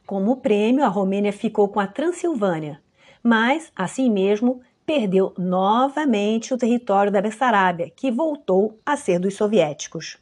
Como 0.06 0.36
prêmio, 0.36 0.84
a 0.84 0.88
Romênia 0.88 1.32
ficou 1.32 1.68
com 1.68 1.80
a 1.80 1.86
Transilvânia, 1.86 2.80
mas, 3.22 3.72
assim 3.74 4.08
mesmo, 4.08 4.60
perdeu 4.86 5.34
novamente 5.36 6.54
o 6.54 6.56
território 6.56 7.10
da 7.10 7.20
Bessarabia, 7.20 7.90
que 7.90 8.10
voltou 8.10 8.78
a 8.86 8.96
ser 8.96 9.18
dos 9.18 9.34
soviéticos. 9.34 10.16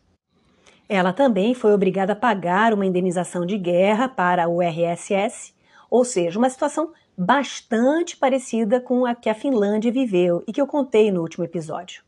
Ela 0.89 1.13
também 1.13 1.55
foi 1.55 1.73
obrigada 1.73 2.13
a 2.13 2.17
pagar 2.17 2.75
uma 2.75 2.85
indenização 2.85 3.47
de 3.47 3.57
guerra 3.57 4.09
para 4.09 4.49
o 4.49 4.61
RSS, 4.61 5.55
ou 5.91 6.05
seja, 6.05 6.39
uma 6.39 6.51
situação 6.51 6.93
bastante 7.17 8.17
parecida 8.17 8.81
com 8.81 9.07
a 9.07 9.15
que 9.15 9.31
a 9.31 9.35
Finlândia 9.35 9.91
viveu 9.91 10.43
e 10.47 10.53
que 10.53 10.61
eu 10.61 10.67
contei 10.67 11.11
no 11.11 11.23
último 11.23 11.45
episódio. 11.45 12.03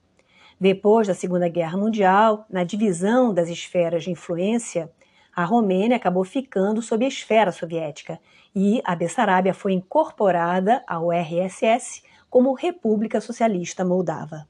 Depois 0.61 1.06
da 1.06 1.14
Segunda 1.14 1.49
Guerra 1.49 1.78
Mundial, 1.78 2.47
na 2.50 2.64
divisão 2.64 3.33
das 3.33 3.49
esferas 3.49 4.04
de 4.04 4.11
influência, 4.11 4.90
a 5.35 5.45
Romênia 5.45 5.97
acabou 5.97 6.25
ficando 6.25 6.80
sob 6.80 7.04
a 7.04 7.09
esfera 7.09 7.52
soviética 7.52 8.18
e 8.54 8.80
a 8.85 8.97
Bessarabia 8.97 9.52
foi 9.52 9.75
incorporada 9.75 10.83
ao 10.87 11.12
RSS 11.12 12.02
como 12.30 12.54
República 12.54 13.21
Socialista 13.21 13.85
Moldava. 13.85 14.49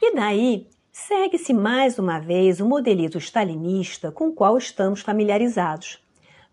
E 0.00 0.14
daí 0.14 0.66
segue-se 0.92 1.52
mais 1.52 1.98
uma 1.98 2.18
vez 2.18 2.60
o 2.60 2.66
modelito 2.66 3.18
stalinista 3.18 4.10
com 4.10 4.28
o 4.28 4.32
qual 4.32 4.58
estamos 4.58 5.00
familiarizados. 5.00 6.02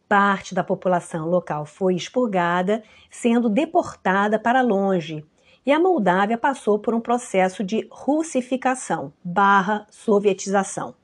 Parte 0.08 0.54
da 0.54 0.64
população 0.64 1.28
local 1.28 1.66
foi 1.66 1.96
expurgada, 1.96 2.84
sendo 3.10 3.50
deportada 3.50 4.40
para 4.40 4.62
longe, 4.62 5.26
e 5.66 5.72
a 5.72 5.80
Moldávia 5.80 6.38
passou 6.38 6.80
por 6.80 6.94
um 6.94 7.02
processo 7.02 7.64
de 7.64 7.88
russificação 7.92 9.12
barra 9.24 9.86
sovietização. 9.90 10.96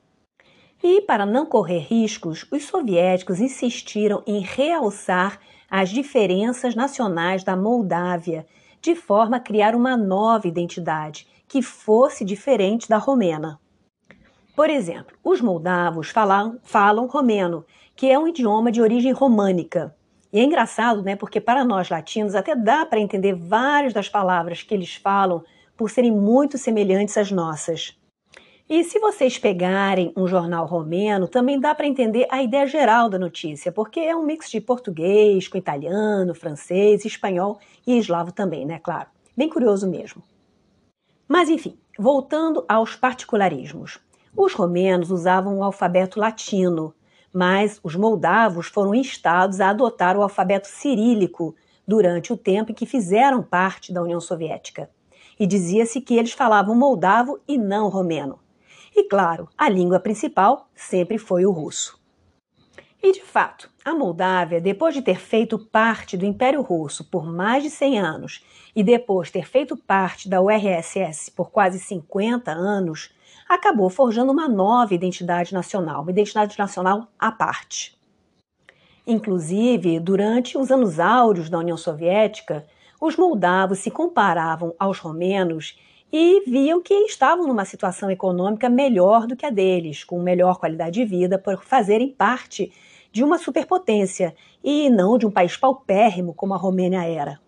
E, 0.82 1.02
para 1.02 1.26
não 1.26 1.44
correr 1.44 1.80
riscos, 1.80 2.46
os 2.50 2.64
soviéticos 2.64 3.40
insistiram 3.40 4.22
em 4.26 4.40
realçar 4.40 5.38
as 5.70 5.90
diferenças 5.90 6.74
nacionais 6.74 7.42
da 7.42 7.56
Moldávia, 7.56 8.46
de 8.80 8.94
forma 8.94 9.38
a 9.38 9.40
criar 9.40 9.74
uma 9.74 9.96
nova 9.96 10.46
identidade, 10.46 11.26
que 11.48 11.62
fosse 11.62 12.24
diferente 12.24 12.88
da 12.88 12.98
romena. 12.98 13.60
Por 14.54 14.70
exemplo, 14.70 15.16
os 15.22 15.40
moldavos 15.40 16.10
falam, 16.10 16.58
falam 16.62 17.06
romeno, 17.06 17.64
que 17.96 18.10
é 18.10 18.18
um 18.18 18.28
idioma 18.28 18.70
de 18.70 18.80
origem 18.80 19.12
românica. 19.12 19.94
E 20.32 20.38
é 20.40 20.44
engraçado, 20.44 21.02
né, 21.02 21.14
porque 21.14 21.40
para 21.40 21.64
nós 21.64 21.88
latinos 21.88 22.34
até 22.34 22.56
dá 22.56 22.84
para 22.84 23.00
entender 23.00 23.34
várias 23.34 23.92
das 23.92 24.08
palavras 24.08 24.62
que 24.62 24.74
eles 24.74 24.94
falam 24.94 25.44
por 25.76 25.90
serem 25.90 26.10
muito 26.10 26.58
semelhantes 26.58 27.16
às 27.16 27.30
nossas. 27.30 27.96
E 28.68 28.82
se 28.82 28.98
vocês 28.98 29.38
pegarem 29.38 30.12
um 30.16 30.26
jornal 30.26 30.66
romeno, 30.66 31.28
também 31.28 31.60
dá 31.60 31.74
para 31.74 31.86
entender 31.86 32.26
a 32.30 32.42
ideia 32.42 32.66
geral 32.66 33.10
da 33.10 33.18
notícia, 33.18 33.70
porque 33.70 34.00
é 34.00 34.16
um 34.16 34.24
mix 34.24 34.50
de 34.50 34.60
português 34.60 35.46
com 35.46 35.58
italiano, 35.58 36.34
francês, 36.34 37.04
espanhol 37.04 37.58
e 37.86 37.98
eslavo 37.98 38.32
também, 38.32 38.64
né, 38.64 38.80
claro. 38.82 39.08
Bem 39.36 39.48
curioso 39.48 39.88
mesmo. 39.88 40.22
Mas 41.28 41.48
enfim, 41.48 41.78
voltando 41.98 42.64
aos 42.68 42.96
particularismos. 42.96 43.98
Os 44.36 44.52
romenos 44.52 45.10
usavam 45.10 45.58
o 45.58 45.64
alfabeto 45.64 46.18
latino, 46.18 46.92
mas 47.32 47.80
os 47.82 47.96
moldavos 47.96 48.66
foram 48.66 48.94
instados 48.94 49.60
a 49.60 49.70
adotar 49.70 50.16
o 50.16 50.22
alfabeto 50.22 50.68
cirílico 50.68 51.54
durante 51.86 52.32
o 52.32 52.36
tempo 52.36 52.72
em 52.72 52.74
que 52.74 52.86
fizeram 52.86 53.42
parte 53.42 53.92
da 53.92 54.02
União 54.02 54.20
Soviética. 54.20 54.90
E 55.38 55.46
dizia-se 55.46 56.00
que 56.00 56.16
eles 56.16 56.32
falavam 56.32 56.74
moldavo 56.74 57.40
e 57.46 57.58
não 57.58 57.88
romeno. 57.88 58.38
E 58.94 59.04
claro, 59.08 59.48
a 59.58 59.68
língua 59.68 59.98
principal 59.98 60.68
sempre 60.74 61.18
foi 61.18 61.44
o 61.44 61.50
russo. 61.50 62.00
E 63.06 63.12
de 63.12 63.20
fato, 63.22 63.68
a 63.84 63.92
Moldávia, 63.92 64.62
depois 64.62 64.94
de 64.94 65.02
ter 65.02 65.18
feito 65.18 65.58
parte 65.58 66.16
do 66.16 66.24
Império 66.24 66.62
Russo 66.62 67.04
por 67.04 67.30
mais 67.30 67.62
de 67.62 67.68
100 67.68 67.98
anos 67.98 68.42
e 68.74 68.82
depois 68.82 69.30
ter 69.30 69.46
feito 69.46 69.76
parte 69.76 70.26
da 70.26 70.40
URSS 70.40 71.30
por 71.30 71.50
quase 71.50 71.78
50 71.78 72.50
anos, 72.50 73.14
acabou 73.46 73.90
forjando 73.90 74.32
uma 74.32 74.48
nova 74.48 74.94
identidade 74.94 75.52
nacional, 75.52 76.00
uma 76.00 76.12
identidade 76.12 76.58
nacional 76.58 77.06
à 77.18 77.30
parte. 77.30 77.94
Inclusive, 79.06 80.00
durante 80.00 80.56
os 80.56 80.70
anos 80.70 80.98
áureos 80.98 81.50
da 81.50 81.58
União 81.58 81.76
Soviética, 81.76 82.66
os 82.98 83.18
moldavos 83.18 83.80
se 83.80 83.90
comparavam 83.90 84.74
aos 84.78 84.98
romenos 84.98 85.78
e 86.10 86.42
viam 86.46 86.80
que 86.80 86.94
estavam 86.94 87.46
numa 87.46 87.66
situação 87.66 88.10
econômica 88.10 88.70
melhor 88.70 89.26
do 89.26 89.36
que 89.36 89.44
a 89.44 89.50
deles, 89.50 90.04
com 90.04 90.22
melhor 90.22 90.58
qualidade 90.58 91.00
de 91.00 91.04
vida, 91.04 91.38
por 91.38 91.62
fazerem 91.62 92.08
parte 92.08 92.72
de 93.14 93.22
uma 93.22 93.38
superpotência 93.38 94.34
e 94.62 94.90
não 94.90 95.16
de 95.16 95.24
um 95.24 95.30
país 95.30 95.56
paupérrimo 95.56 96.34
como 96.34 96.52
a 96.52 96.56
Romênia 96.56 97.04
era. 97.04 97.40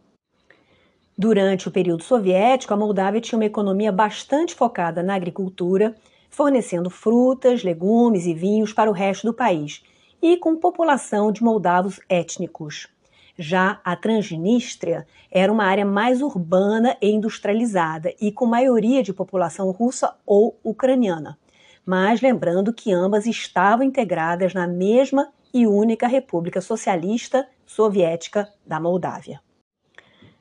Durante 1.18 1.66
o 1.66 1.72
período 1.72 2.04
soviético, 2.04 2.72
a 2.72 2.76
Moldávia 2.76 3.20
tinha 3.20 3.36
uma 3.36 3.46
economia 3.46 3.90
bastante 3.90 4.54
focada 4.54 5.02
na 5.02 5.16
agricultura, 5.16 5.96
fornecendo 6.30 6.88
frutas, 6.88 7.64
legumes 7.64 8.26
e 8.26 8.32
vinhos 8.32 8.72
para 8.72 8.88
o 8.88 8.92
resto 8.92 9.26
do 9.26 9.34
país, 9.34 9.82
e 10.22 10.36
com 10.36 10.54
população 10.54 11.32
de 11.32 11.42
moldavos 11.42 11.98
étnicos. 12.08 12.86
Já 13.36 13.80
a 13.84 13.96
Transnistria 13.96 15.04
era 15.32 15.52
uma 15.52 15.64
área 15.64 15.84
mais 15.84 16.22
urbana 16.22 16.96
e 17.02 17.10
industrializada 17.10 18.14
e 18.20 18.30
com 18.30 18.46
maioria 18.46 19.02
de 19.02 19.12
população 19.12 19.68
russa 19.72 20.14
ou 20.24 20.56
ucraniana. 20.62 21.36
Mas 21.84 22.20
lembrando 22.20 22.72
que 22.72 22.92
ambas 22.92 23.26
estavam 23.26 23.84
integradas 23.84 24.54
na 24.54 24.68
mesma 24.68 25.32
e 25.56 25.66
única 25.66 26.06
República 26.06 26.60
Socialista 26.60 27.48
Soviética 27.64 28.46
da 28.66 28.78
Moldávia. 28.78 29.40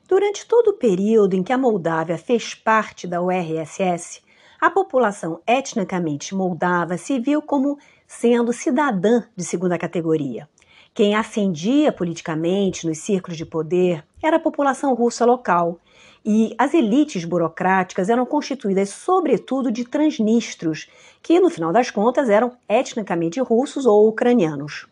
Durante 0.06 0.46
todo 0.46 0.68
o 0.68 0.74
período 0.74 1.32
em 1.32 1.42
que 1.42 1.54
a 1.54 1.56
Moldávia 1.56 2.18
fez 2.18 2.54
parte 2.54 3.06
da 3.06 3.22
URSS, 3.22 4.20
a 4.60 4.70
população 4.70 5.40
etnicamente 5.46 6.34
moldava 6.34 6.98
se 6.98 7.18
viu 7.18 7.40
como 7.40 7.78
sendo 8.06 8.52
cidadã 8.52 9.22
de 9.34 9.42
segunda 9.42 9.78
categoria. 9.78 10.46
Quem 10.92 11.14
ascendia 11.14 11.90
politicamente 11.90 12.86
nos 12.86 12.98
círculos 12.98 13.38
de 13.38 13.46
poder 13.46 14.04
era 14.22 14.36
a 14.36 14.40
população 14.40 14.92
russa 14.92 15.24
local, 15.24 15.80
e 16.26 16.54
as 16.58 16.74
elites 16.74 17.24
burocráticas 17.24 18.10
eram 18.10 18.26
constituídas 18.26 18.90
sobretudo 18.90 19.72
de 19.72 19.86
transnistros, 19.86 20.90
que 21.22 21.40
no 21.40 21.48
final 21.48 21.72
das 21.72 21.90
contas 21.90 22.28
eram 22.28 22.52
etnicamente 22.68 23.40
russos 23.40 23.86
ou 23.86 24.06
ucranianos. 24.08 24.86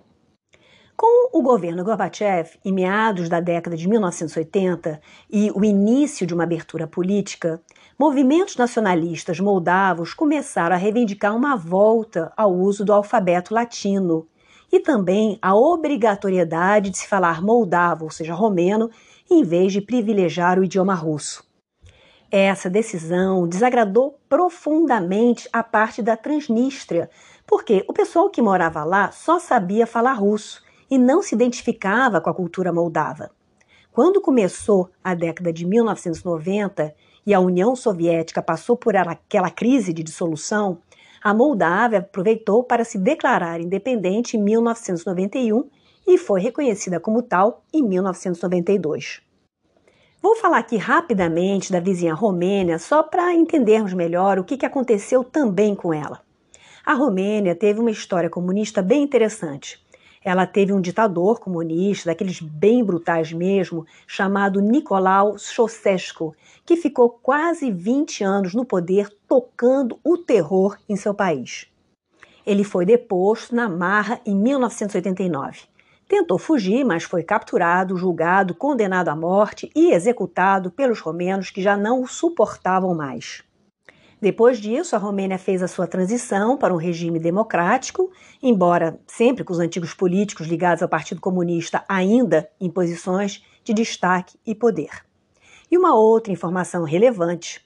Com 0.97 1.37
o 1.37 1.43
governo 1.43 1.83
Gorbachev, 1.83 2.51
em 2.65 2.73
meados 2.73 3.29
da 3.29 3.41
década 3.41 3.77
de 3.77 3.89
1980 3.89 5.01
e 5.29 5.51
o 5.53 5.65
início 5.65 6.25
de 6.25 6.33
uma 6.33 6.45
abertura 6.45 6.87
política, 6.87 7.61
movimentos 7.99 8.57
nacionalistas 8.57 9.41
moldavos 9.41 10.15
começaram 10.15 10.77
a 10.77 10.79
reivindicar 10.79 11.35
uma 11.35 11.57
volta 11.57 12.33
ao 12.37 12.55
uso 12.55 12.85
do 12.85 12.93
alfabeto 12.93 13.53
latino 13.53 14.29
e 14.71 14.79
também 14.79 15.37
a 15.43 15.57
obrigatoriedade 15.57 16.91
de 16.91 16.99
se 16.99 17.09
falar 17.09 17.43
moldavo, 17.43 18.05
ou 18.05 18.11
seja, 18.11 18.33
romeno, 18.33 18.89
em 19.29 19.43
vez 19.43 19.73
de 19.73 19.81
privilegiar 19.81 20.61
o 20.61 20.65
idioma 20.65 20.95
russo. 20.95 21.43
Essa 22.31 22.71
decisão 22.71 23.49
desagradou 23.49 24.21
profundamente 24.29 25.49
a 25.53 25.65
parte 25.65 26.01
da 26.01 26.17
Transnistria, 26.17 27.11
porque 27.45 27.85
o 27.89 27.93
pessoal 27.93 28.31
que 28.31 28.41
morava 28.41 28.85
lá 28.85 29.11
só 29.11 29.41
sabia 29.41 29.89
falar 29.89 30.13
russo 30.13 30.64
e 30.95 30.99
não 30.99 31.21
se 31.21 31.35
identificava 31.35 32.21
com 32.21 32.31
a 32.31 32.35
cultura 32.35 32.73
moldava. 32.73 33.31
Quando 33.93 34.21
começou 34.21 34.91
a 35.03 35.13
década 35.13 35.53
de 35.53 35.67
1990 35.67 36.95
e 37.27 37.35
a 37.35 37.41
União 37.41 37.75
Soviética 37.75 38.41
passou 38.41 38.77
por 38.77 38.97
aquela 38.97 39.51
crise 39.51 39.93
de 39.93 40.05
dissolução, 40.05 40.79
a 41.21 41.35
Moldávia 41.35 41.99
aproveitou 41.99 42.63
para 42.63 42.85
se 42.85 42.97
declarar 42.97 43.61
independente 43.61 44.37
em 44.37 44.43
1991 44.43 45.69
e 46.07 46.17
foi 46.17 46.41
reconhecida 46.41 47.01
como 47.01 47.23
tal 47.23 47.65
em 47.73 47.83
1992. 47.83 49.21
Vou 50.23 50.37
falar 50.37 50.59
aqui 50.59 50.77
rapidamente 50.77 51.73
da 51.73 51.81
vizinha 51.81 52.15
Romênia, 52.15 52.79
só 52.79 53.03
para 53.03 53.35
entendermos 53.35 53.93
melhor 53.93 54.39
o 54.39 54.45
que 54.45 54.65
aconteceu 54.65 55.25
também 55.25 55.75
com 55.75 55.93
ela. 55.93 56.21
A 56.87 56.95
Romênia 56.95 57.55
teve 57.55 57.81
uma 57.81 57.91
história 57.91 58.31
comunista 58.31 58.81
bem 58.81 59.03
interessante. 59.03 59.84
Ela 60.25 60.47
teve 60.47 60.73
um 60.73 60.81
ditador 60.81 61.39
comunista, 61.39 62.11
daqueles 62.11 62.41
bem 62.41 62.83
brutais 62.83 63.31
mesmo, 63.31 63.87
chamado 64.07 64.61
Nicolau 64.61 65.37
Ceausescu, 65.37 66.35
que 66.65 66.77
ficou 66.77 67.11
quase 67.11 67.71
20 67.71 68.25
anos 68.25 68.55
no 68.55 68.65
poder 68.65 69.15
tocando 69.29 69.99
o 70.03 70.17
terror 70.17 70.79
em 70.89 70.97
seu 70.97 71.13
país. 71.13 71.67
Ele 72.47 72.65
foi 72.65 72.87
deposto 72.87 73.55
na 73.55 73.69
Marra 73.69 74.19
em 74.25 74.35
1989. 74.35 75.61
Tentou 76.09 76.39
fugir, 76.39 76.85
mas 76.85 77.03
foi 77.05 77.23
capturado, 77.23 77.97
julgado, 77.97 78.55
condenado 78.55 79.09
à 79.09 79.17
morte 79.17 79.71
e 79.75 79.93
executado 79.93 80.71
pelos 80.71 81.01
romenos 81.01 81.51
que 81.51 81.63
já 81.63 81.77
não 81.77 82.03
o 82.03 82.07
suportavam 82.07 82.95
mais. 82.95 83.43
Depois 84.25 84.59
disso, 84.59 84.97
a 84.97 84.99
Romênia 84.99 85.39
fez 85.39 85.63
a 85.63 85.69
sua 85.69 85.87
transição 85.87 86.57
para 86.57 86.73
um 86.73 86.79
regime 86.79 87.19
democrático, 87.19 88.11
embora 88.43 88.99
sempre 89.07 89.45
com 89.45 89.53
os 89.53 89.59
antigos 89.59 89.93
políticos 89.93 90.47
ligados 90.47 90.83
ao 90.83 90.89
Partido 90.89 91.21
Comunista 91.21 91.85
ainda 91.87 92.49
em 92.59 92.71
posições 92.71 93.45
de 93.63 93.75
destaque 93.75 94.39
e 94.47 94.55
poder. 94.55 95.05
E 95.71 95.77
uma 95.77 95.95
outra 95.95 96.33
informação 96.33 96.85
relevante: 96.85 97.63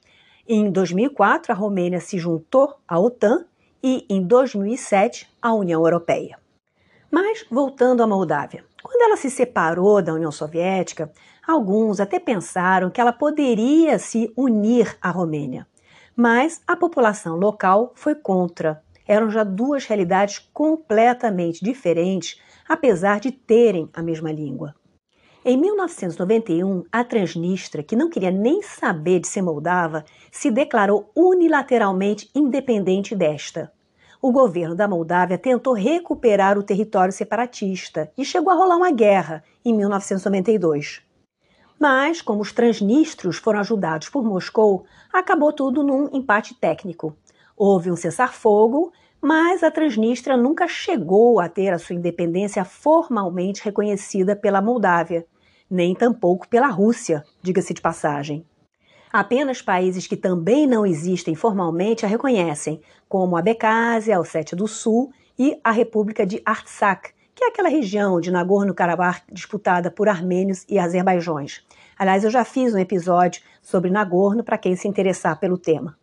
em 0.49 0.69
2004, 0.69 1.53
a 1.53 1.55
Romênia 1.55 2.01
se 2.01 2.19
juntou 2.19 2.75
à 2.89 2.99
OTAN 2.99 3.45
e, 3.81 4.05
em 4.11 4.21
2007, 4.21 5.33
à 5.41 5.55
União 5.55 5.85
Europeia. 5.85 6.41
Mas, 7.09 7.47
voltando 7.49 8.03
à 8.03 8.07
Moldávia, 8.09 8.65
quando 8.83 9.01
ela 9.01 9.17
se 9.17 9.31
separou 9.31 10.03
da 10.03 10.13
União 10.13 10.33
Soviética, 10.33 11.09
alguns 11.47 12.01
até 12.01 12.19
pensaram 12.19 12.91
que 12.91 13.01
ela 13.01 13.13
poderia 13.13 13.97
se 14.01 14.33
unir 14.37 14.99
à 15.01 15.09
Romênia 15.09 15.65
mas 16.19 16.61
a 16.67 16.75
população 16.75 17.37
local 17.37 17.93
foi 17.95 18.13
contra. 18.13 18.83
Eram 19.07 19.31
já 19.31 19.45
duas 19.45 19.85
realidades 19.85 20.41
completamente 20.53 21.65
diferentes, 21.65 22.41
apesar 22.69 23.21
de 23.21 23.31
terem 23.31 23.89
a 23.95 24.03
mesma 24.03 24.33
língua. 24.33 24.75
Em 25.45 25.57
1991, 25.57 26.83
a 26.91 27.05
Transnistria, 27.05 27.85
que 27.85 27.95
não 27.95 28.11
queria 28.11 28.33
nem 28.33 28.61
saber 28.63 29.21
de 29.21 29.29
ser 29.29 29.43
moldava, 29.43 30.05
se 30.33 30.51
declarou 30.51 31.09
unilateralmente 31.15 32.29
independente 32.35 33.15
desta. 33.15 33.73
O 34.21 34.33
governo 34.33 34.75
da 34.75 34.89
Moldávia 34.89 35.39
tentou 35.39 35.73
recuperar 35.73 36.59
o 36.59 36.65
território 36.65 37.13
separatista 37.13 38.11
e 38.19 38.25
chegou 38.25 38.53
a 38.53 38.57
rolar 38.57 38.77
uma 38.77 38.91
guerra 38.91 39.45
em 39.65 39.73
1992. 39.73 41.08
Mas, 41.79 42.21
como 42.21 42.43
os 42.43 42.53
transnistros 42.53 43.37
foram 43.37 43.61
ajudados 43.61 44.09
por 44.09 44.25
Moscou, 44.25 44.85
acabou 45.13 45.53
tudo 45.53 45.85
num 45.85 46.09
empate 46.13 46.55
técnico. 46.55 47.17
Houve 47.57 47.91
um 47.91 47.97
cessar-fogo, 47.97 48.93
mas 49.21 49.63
a 49.63 49.71
Transnistria 49.71 50.37
nunca 50.37 50.67
chegou 50.67 51.41
a 51.41 51.49
ter 51.49 51.73
a 51.73 51.79
sua 51.79 51.97
independência 51.97 52.65
formalmente 52.65 53.65
reconhecida 53.65 54.35
pela 54.35 54.63
Moldávia, 54.63 55.25
nem 55.71 55.95
tampouco 55.95 56.49
pela 56.49 56.69
Rússia, 56.69 57.25
diga-se 57.43 57.75
de 57.75 57.81
passagem. 57.81 58.45
Apenas 59.13 59.63
países 59.63 60.07
que 60.07 60.17
também 60.17 60.67
não 60.67 60.85
existem 60.85 61.35
formalmente 61.35 62.05
a 62.05 62.09
reconhecem, 62.09 62.81
como 63.09 63.37
a 63.37 63.41
Abecásia, 63.41 64.17
a 64.17 64.21
Ossétia 64.21 64.57
do 64.57 64.69
Sul 64.69 65.13
e 65.39 65.59
a 65.65 65.71
República 65.71 66.27
de 66.27 66.43
Artsakh, 66.45 67.11
que 67.39 67.45
é 67.45 67.49
aquela 67.51 67.69
região 67.69 68.21
de 68.21 68.33
Nagorno-Karabakh 68.33 69.23
disputada 69.31 69.93
por 69.93 70.09
armênios 70.09 70.65
e 70.69 70.77
azerbaijões. 70.77 71.65
Aliás, 71.97 72.25
eu 72.25 72.31
já 72.33 72.45
fiz 72.45 72.75
um 72.75 72.79
episódio 72.79 73.41
sobre 73.63 73.93
Nagorno 73.93 74.43
para 74.43 74.59
quem 74.59 74.75
se 74.75 74.89
interessar 74.89 75.39
pelo 75.39 75.57
tema. 75.57 75.97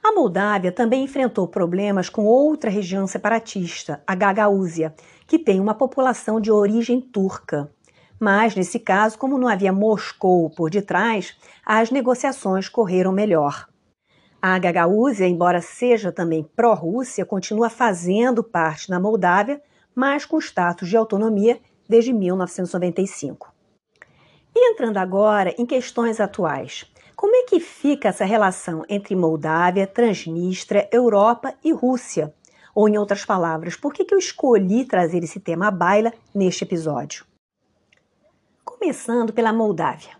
A 0.00 0.12
Moldávia 0.12 0.70
também 0.70 1.02
enfrentou 1.02 1.48
problemas 1.48 2.08
com 2.08 2.26
outra 2.26 2.70
região 2.70 3.08
separatista, 3.08 4.00
a 4.06 4.14
Gagaúzia, 4.14 4.94
que 5.26 5.36
tem 5.36 5.58
uma 5.58 5.74
população 5.74 6.40
de 6.40 6.52
origem 6.52 7.00
turca. 7.00 7.68
Mas, 8.16 8.54
nesse 8.54 8.78
caso, 8.78 9.18
como 9.18 9.38
não 9.38 9.48
havia 9.48 9.72
Moscou 9.72 10.48
por 10.48 10.70
detrás, 10.70 11.36
as 11.64 11.90
negociações 11.90 12.68
correram 12.68 13.10
melhor. 13.10 13.66
A 14.40 14.56
Gagaúzia, 14.60 15.26
embora 15.26 15.60
seja 15.60 16.12
também 16.12 16.48
pró-Rússia, 16.54 17.26
continua 17.26 17.68
fazendo 17.68 18.44
parte 18.44 18.88
da 18.88 19.00
Moldávia, 19.00 19.60
mas 19.96 20.26
com 20.26 20.38
status 20.38 20.90
de 20.90 20.96
autonomia 20.96 21.58
desde 21.88 22.12
1995. 22.12 23.50
E 24.54 24.72
entrando 24.72 24.98
agora 24.98 25.54
em 25.58 25.64
questões 25.64 26.20
atuais. 26.20 26.84
Como 27.16 27.34
é 27.34 27.44
que 27.44 27.58
fica 27.58 28.10
essa 28.10 28.26
relação 28.26 28.84
entre 28.90 29.16
Moldávia, 29.16 29.86
Transnistria, 29.86 30.86
Europa 30.92 31.54
e 31.64 31.72
Rússia? 31.72 32.34
Ou, 32.74 32.90
em 32.90 32.98
outras 32.98 33.24
palavras, 33.24 33.74
por 33.74 33.94
que, 33.94 34.04
que 34.04 34.12
eu 34.12 34.18
escolhi 34.18 34.84
trazer 34.84 35.24
esse 35.24 35.40
tema 35.40 35.68
à 35.68 35.70
baila 35.70 36.12
neste 36.34 36.62
episódio? 36.62 37.24
Começando 38.62 39.32
pela 39.32 39.50
Moldávia. 39.50 40.10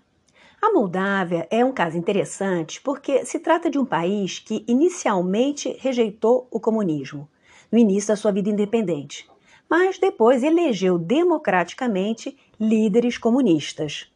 A 0.63 0.73
Moldávia 0.73 1.47
é 1.51 1.63
um 1.63 1.71
caso 1.71 1.99
interessante 1.99 2.81
porque 2.81 3.27
se 3.27 3.39
trata 3.39 3.69
de 3.69 3.79
um 3.79 3.85
país 3.85 4.39
que 4.39 4.65
inicialmente 4.67 5.77
rejeitou 5.79 6.49
o 6.51 6.59
comunismo 6.59 7.29
no 7.71 7.79
início 7.79 8.09
da 8.09 8.17
sua 8.17 8.33
vida 8.33 8.49
independente, 8.49 9.29
mas 9.69 9.99
depois 9.99 10.43
elegeu 10.43 10.99
democraticamente 10.99 12.37
líderes 12.59 13.19
comunistas. 13.19 14.13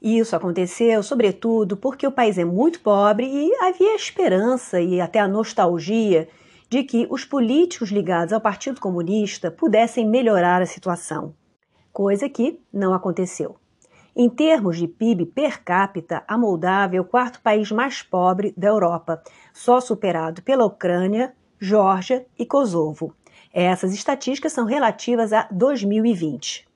Isso 0.00 0.34
aconteceu, 0.34 1.02
sobretudo, 1.02 1.76
porque 1.76 2.06
o 2.06 2.12
país 2.12 2.38
é 2.38 2.44
muito 2.44 2.80
pobre 2.80 3.26
e 3.26 3.54
havia 3.62 3.94
esperança 3.94 4.80
e 4.80 5.00
até 5.00 5.20
a 5.20 5.28
nostalgia 5.28 6.26
de 6.70 6.82
que 6.82 7.06
os 7.10 7.24
políticos 7.24 7.90
ligados 7.90 8.32
ao 8.32 8.40
Partido 8.40 8.80
Comunista 8.80 9.50
pudessem 9.50 10.08
melhorar 10.08 10.62
a 10.62 10.66
situação, 10.66 11.34
coisa 11.92 12.28
que 12.28 12.60
não 12.72 12.94
aconteceu. 12.94 13.56
Em 14.16 14.28
termos 14.28 14.78
de 14.78 14.88
PIB 14.88 15.26
per 15.26 15.62
capita, 15.62 16.24
a 16.26 16.38
Moldávia 16.38 16.98
é 16.98 17.00
o 17.00 17.04
quarto 17.04 17.40
país 17.40 17.70
mais 17.70 18.02
pobre 18.02 18.54
da 18.56 18.68
Europa, 18.68 19.22
só 19.52 19.80
superado 19.80 20.42
pela 20.42 20.64
Ucrânia, 20.64 21.34
Geórgia 21.60 22.26
e 22.38 22.46
Kosovo. 22.46 23.14
Essas 23.52 23.92
estatísticas 23.92 24.52
são 24.52 24.64
relativas 24.64 25.32
a 25.32 25.48
2020. 25.50 26.68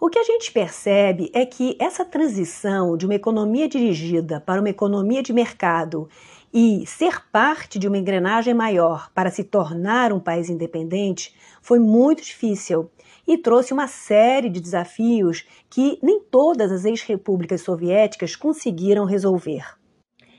O 0.00 0.08
que 0.08 0.18
a 0.18 0.24
gente 0.24 0.50
percebe 0.50 1.30
é 1.34 1.44
que 1.44 1.76
essa 1.78 2.06
transição 2.06 2.96
de 2.96 3.04
uma 3.04 3.14
economia 3.14 3.68
dirigida 3.68 4.40
para 4.40 4.60
uma 4.60 4.70
economia 4.70 5.22
de 5.22 5.30
mercado 5.30 6.08
e 6.54 6.86
ser 6.86 7.22
parte 7.30 7.78
de 7.78 7.86
uma 7.86 7.98
engrenagem 7.98 8.54
maior 8.54 9.10
para 9.14 9.30
se 9.30 9.44
tornar 9.44 10.10
um 10.10 10.18
país 10.18 10.48
independente 10.48 11.36
foi 11.60 11.78
muito 11.78 12.22
difícil 12.22 12.90
e 13.28 13.36
trouxe 13.36 13.74
uma 13.74 13.86
série 13.86 14.48
de 14.48 14.58
desafios 14.58 15.46
que 15.68 15.98
nem 16.02 16.18
todas 16.18 16.72
as 16.72 16.86
ex-repúblicas 16.86 17.60
soviéticas 17.60 18.34
conseguiram 18.34 19.04
resolver. 19.04 19.76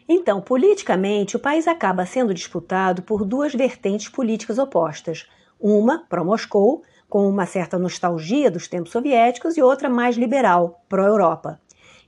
Então, 0.10 0.42
politicamente, 0.42 1.38
o 1.38 1.40
país 1.40 1.68
acaba 1.68 2.04
sendo 2.06 2.34
disputado 2.34 3.04
por 3.04 3.24
duas 3.24 3.54
vertentes 3.54 4.10
políticas 4.10 4.58
opostas: 4.58 5.28
uma 5.62 6.00
pró-Moscou, 6.00 6.84
com 7.08 7.28
uma 7.28 7.46
certa 7.46 7.78
nostalgia 7.78 8.50
dos 8.50 8.68
tempos 8.68 8.92
soviéticos, 8.92 9.58
e 9.58 9.62
outra 9.62 9.90
mais 9.90 10.16
liberal, 10.16 10.84
pró-Europa. 10.90 11.60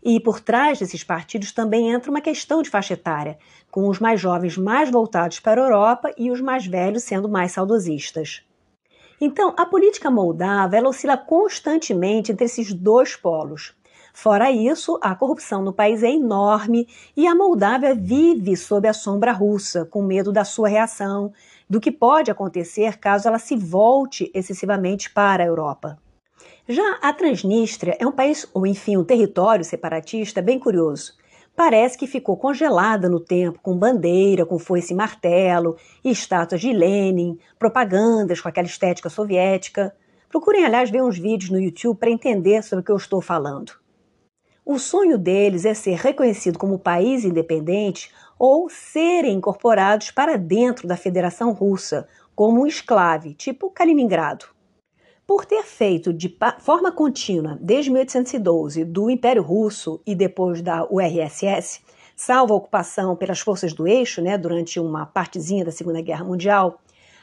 E 0.01 0.19
por 0.19 0.39
trás 0.39 0.79
desses 0.79 1.03
partidos 1.03 1.51
também 1.51 1.91
entra 1.91 2.11
uma 2.11 2.19
questão 2.21 2.61
de 2.61 2.69
faixa 2.69 2.93
etária, 2.93 3.37
com 3.71 3.87
os 3.87 3.99
mais 3.99 4.19
jovens 4.19 4.57
mais 4.57 4.91
voltados 4.91 5.39
para 5.39 5.61
a 5.61 5.65
Europa 5.65 6.13
e 6.17 6.29
os 6.29 6.41
mais 6.41 6.65
velhos 6.65 7.03
sendo 7.03 7.29
mais 7.29 7.53
saudosistas. 7.53 8.43
Então, 9.19 9.53
a 9.57 9.65
política 9.65 10.11
moldava 10.11 10.75
ela 10.75 10.89
oscila 10.89 11.15
constantemente 11.15 12.31
entre 12.31 12.45
esses 12.45 12.73
dois 12.73 13.15
polos. 13.15 13.73
Fora 14.13 14.51
isso, 14.51 14.99
a 15.01 15.15
corrupção 15.15 15.63
no 15.63 15.73
país 15.73 16.03
é 16.03 16.11
enorme 16.11 16.87
e 17.17 17.25
a 17.25 17.33
Moldávia 17.33 17.95
vive 17.95 18.55
sob 18.55 18.87
a 18.87 18.93
sombra 18.93 19.31
russa, 19.31 19.85
com 19.85 20.03
medo 20.03 20.31
da 20.31 20.43
sua 20.43 20.67
reação, 20.67 21.33
do 21.69 21.79
que 21.79 21.91
pode 21.91 22.29
acontecer 22.29 22.97
caso 22.97 23.27
ela 23.27 23.39
se 23.39 23.55
volte 23.55 24.31
excessivamente 24.33 25.09
para 25.09 25.43
a 25.43 25.47
Europa. 25.47 25.97
Já 26.67 26.97
a 27.01 27.11
Transnistria 27.11 27.97
é 27.99 28.07
um 28.07 28.11
país, 28.11 28.47
ou 28.53 28.65
enfim, 28.65 28.95
um 28.95 29.03
território 29.03 29.65
separatista 29.65 30.41
bem 30.41 30.57
curioso. 30.57 31.13
Parece 31.55 31.97
que 31.97 32.07
ficou 32.07 32.35
congelada 32.35 33.07
no 33.07 33.19
tempo, 33.19 33.59
com 33.61 33.77
bandeira, 33.77 34.45
com 34.45 34.57
foice 34.57 34.93
e 34.93 34.95
martelo, 34.95 35.77
e 36.03 36.09
estátuas 36.09 36.61
de 36.61 36.73
Lenin, 36.73 37.37
propagandas 37.59 38.41
com 38.41 38.47
aquela 38.47 38.65
estética 38.65 39.09
soviética. 39.09 39.95
Procurem, 40.29 40.65
aliás, 40.65 40.89
ver 40.89 41.03
uns 41.03 41.19
vídeos 41.19 41.51
no 41.51 41.59
YouTube 41.59 41.99
para 41.99 42.09
entender 42.09 42.63
sobre 42.63 42.81
o 42.81 42.85
que 42.85 42.91
eu 42.91 42.97
estou 42.97 43.21
falando. 43.21 43.82
O 44.65 44.79
sonho 44.79 45.17
deles 45.17 45.65
é 45.65 45.73
ser 45.73 45.97
reconhecido 45.97 46.57
como 46.57 46.79
país 46.79 47.25
independente 47.25 48.09
ou 48.39 48.69
serem 48.69 49.35
incorporados 49.35 50.09
para 50.09 50.37
dentro 50.37 50.87
da 50.87 50.95
Federação 50.95 51.51
Russa, 51.51 52.07
como 52.33 52.61
um 52.61 52.67
esclave, 52.67 53.33
tipo 53.33 53.69
Kaliningrado. 53.69 54.45
Por 55.27 55.43
ter 55.43 55.63
feito 55.63 56.13
de 56.13 56.33
forma 56.59 56.93
contínua, 56.93 57.57
desde 57.59 57.91
1812, 57.91 58.85
do 58.85 59.09
Império 59.09 59.43
Russo 59.43 60.01
e 60.07 60.15
depois 60.15 60.61
da 60.61 60.87
URSS, 60.89 61.81
salvo 62.15 62.53
a 62.53 62.57
ocupação 62.57 63.17
pelas 63.17 63.41
forças 63.41 63.73
do 63.73 63.85
eixo, 63.85 64.21
né, 64.21 64.37
durante 64.37 64.79
uma 64.79 65.05
partezinha 65.05 65.65
da 65.65 65.71
Segunda 65.71 66.01
Guerra 66.01 66.23
Mundial, 66.23 66.79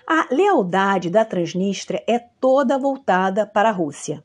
a 0.07 0.27
lealdade 0.31 1.09
da 1.09 1.25
Transnistria 1.25 2.03
é 2.07 2.19
toda 2.19 2.79
voltada 2.79 3.47
para 3.47 3.71
a 3.71 3.73
Rússia. 3.73 4.23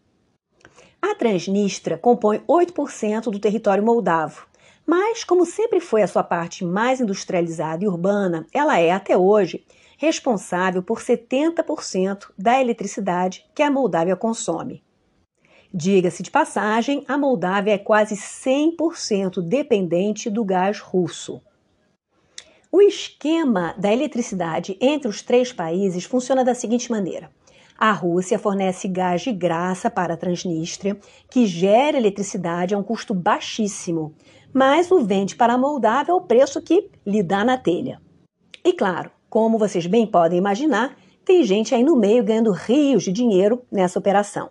A 1.08 1.14
Transnistria 1.14 2.00
compõe 2.00 2.40
8% 2.48 3.26
do 3.26 3.38
território 3.38 3.86
moldavo, 3.86 4.48
mas, 4.88 5.24
como 5.24 5.46
sempre 5.46 5.80
foi 5.80 6.02
a 6.02 6.08
sua 6.08 6.24
parte 6.24 6.66
mais 6.66 7.00
industrializada 7.00 7.84
e 7.84 7.88
urbana, 7.88 8.48
ela 8.52 8.80
é, 8.80 8.90
até 8.92 9.16
hoje, 9.16 9.64
responsável 10.00 10.82
por 10.82 11.00
70% 11.00 12.32
da 12.36 12.60
eletricidade 12.60 13.46
que 13.54 13.62
a 13.62 13.70
Moldávia 13.70 14.16
consome. 14.16 14.84
Diga-se 15.72 16.24
de 16.24 16.32
passagem, 16.32 17.06
a 17.08 17.20
Moldávia 17.20 17.74
é 17.74 17.78
quase 17.78 18.16
100% 18.16 19.44
dependente 19.48 20.28
do 20.28 20.44
gás 20.44 20.80
russo. 20.80 21.40
O 22.72 22.82
esquema 22.82 23.76
da 23.78 23.94
eletricidade 23.94 24.76
entre 24.82 25.08
os 25.08 25.22
três 25.22 25.54
países 25.54 26.04
funciona 26.04 26.44
da 26.44 26.56
seguinte 26.56 26.90
maneira: 26.90 27.30
a 27.78 27.92
Rússia 27.92 28.40
fornece 28.40 28.88
gás 28.88 29.22
de 29.22 29.32
graça 29.32 29.90
para 29.90 30.14
a 30.14 30.18
Transnistria, 30.18 30.98
que 31.30 31.46
gera 31.46 31.98
eletricidade 31.98 32.74
a 32.74 32.78
um 32.78 32.84
custo 32.84 33.14
baixíssimo, 33.14 34.14
mas 34.54 34.90
o 34.92 35.04
vende 35.04 35.36
para 35.36 35.54
a 35.54 35.58
Moldávia 35.58 36.14
ao 36.14 36.22
preço 36.22 36.62
que 36.62 36.90
lhe 37.06 37.22
dá 37.22 37.44
na 37.44 37.58
telha. 37.58 38.02
E 38.64 38.72
claro, 38.72 39.12
como 39.30 39.58
vocês 39.58 39.86
bem 39.86 40.08
podem 40.08 40.38
imaginar, 40.38 40.96
tem 41.26 41.44
gente 41.44 41.76
aí 41.76 41.84
no 41.84 41.96
meio 41.96 42.24
ganhando 42.24 42.52
rios 42.52 43.04
de 43.04 43.12
dinheiro 43.12 43.62
nessa 43.72 44.00
operação. 44.00 44.50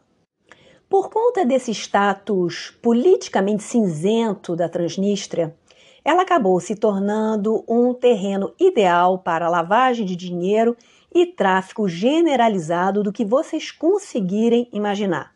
Por 0.89 1.09
conta 1.09 1.45
desse 1.45 1.71
status 1.71 2.77
politicamente 2.83 3.63
cinzento 3.63 4.55
da 4.55 4.69
Transnistria, 4.69 5.57
ela 6.05 6.23
acabou 6.23 6.61
se 6.61 6.77
tornando 6.77 7.65
um 7.67 7.95
terreno 7.95 8.53
ideal 8.61 9.19
para 9.19 9.49
lavagem 9.49 10.05
de 10.05 10.15
dinheiro 10.15 10.77
e 11.15 11.27
tráfico 11.27 11.89
generalizado 11.89 13.03
do 13.03 13.13
que 13.13 13.25
vocês 13.25 13.71
conseguirem 13.71 14.69
imaginar: 14.73 15.33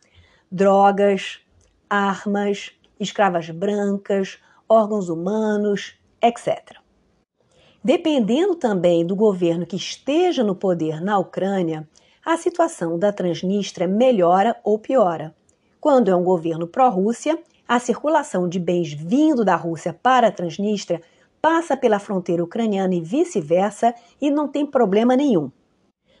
drogas, 0.51 1.39
armas, 1.89 2.71
escravas 2.99 3.49
brancas, 3.49 4.37
órgãos 4.67 5.07
humanos, 5.07 5.95
etc. 6.21 6.77
Dependendo 7.81 8.55
também 8.55 9.05
do 9.05 9.15
governo 9.15 9.65
que 9.65 9.77
esteja 9.77 10.43
no 10.43 10.53
poder 10.53 11.01
na 11.01 11.17
Ucrânia, 11.17 11.87
a 12.25 12.35
situação 12.35 12.99
da 12.99 13.13
Transnistria 13.13 13.87
melhora 13.87 14.55
ou 14.63 14.77
piora. 14.77 15.33
Quando 15.79 16.11
é 16.11 16.15
um 16.15 16.23
governo 16.23 16.67
pró-Rússia, 16.67 17.39
a 17.65 17.79
circulação 17.79 18.49
de 18.49 18.59
bens 18.59 18.91
vindo 18.91 19.45
da 19.45 19.55
Rússia 19.55 19.93
para 19.93 20.27
a 20.27 20.31
Transnistria 20.31 21.01
passa 21.41 21.77
pela 21.77 21.99
fronteira 21.99 22.43
ucraniana 22.43 22.93
e 22.93 23.01
vice-versa 23.01 23.95
e 24.19 24.29
não 24.29 24.47
tem 24.47 24.65
problema 24.65 25.15
nenhum. 25.15 25.49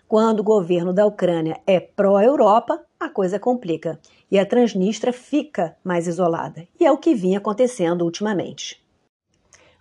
Quando 0.09 0.39
o 0.39 0.43
governo 0.43 0.91
da 0.91 1.05
Ucrânia 1.05 1.61
é 1.67 1.79
pró-Europa, 1.79 2.83
a 2.99 3.07
coisa 3.09 3.37
complica 3.37 3.99
e 4.31 4.39
a 4.39 4.45
Transnistria 4.45 5.13
fica 5.13 5.77
mais 5.83 6.07
isolada. 6.07 6.67
E 6.79 6.83
é 6.83 6.91
o 6.91 6.97
que 6.97 7.13
vinha 7.13 7.37
acontecendo 7.37 8.03
ultimamente. 8.03 8.83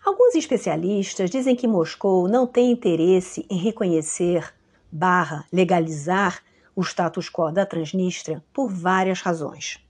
Alguns 0.05 0.35
especialistas 0.35 1.31
dizem 1.31 1.57
que 1.57 1.67
Moscou 1.67 2.29
não 2.29 2.47
tem 2.47 2.71
interesse 2.71 3.47
em 3.49 3.57
reconhecer 3.57 4.53
barra 4.93 5.47
legalizar 5.51 6.43
o 6.77 6.83
status 6.83 7.31
quo 7.31 7.51
da 7.51 7.65
Transnistria 7.65 8.45
por 8.53 8.71
várias 8.71 9.23
razões. 9.23 9.83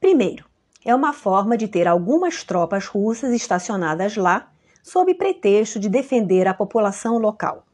Primeiro, 0.00 0.46
é 0.84 0.92
uma 0.92 1.12
forma 1.12 1.56
de 1.56 1.68
ter 1.68 1.86
algumas 1.86 2.42
tropas 2.42 2.86
russas 2.86 3.32
estacionadas 3.32 4.16
lá 4.16 4.50
sob 4.82 5.14
pretexto 5.14 5.78
de 5.78 5.88
defender 5.88 6.48
a 6.48 6.54
população 6.54 7.18
local. 7.18 7.64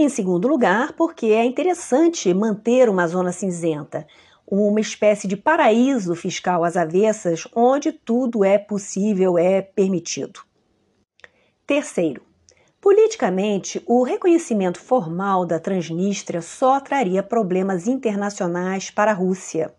Em 0.00 0.08
segundo 0.08 0.46
lugar, 0.46 0.92
porque 0.92 1.26
é 1.26 1.44
interessante 1.44 2.32
manter 2.32 2.88
uma 2.88 3.08
zona 3.08 3.32
cinzenta, 3.32 4.06
uma 4.46 4.80
espécie 4.80 5.26
de 5.26 5.36
paraíso 5.36 6.14
fiscal 6.14 6.62
às 6.62 6.76
avessas, 6.76 7.48
onde 7.52 7.90
tudo 7.90 8.44
é 8.44 8.58
possível, 8.58 9.36
é 9.36 9.60
permitido. 9.60 10.40
Terceiro, 11.66 12.22
Politicamente, 12.80 13.82
o 13.86 14.04
reconhecimento 14.04 14.78
formal 14.78 15.44
da 15.44 15.58
Transnistria 15.58 16.40
só 16.40 16.78
traria 16.78 17.24
problemas 17.24 17.88
internacionais 17.88 18.88
para 18.88 19.10
a 19.10 19.14
Rússia, 19.14 19.74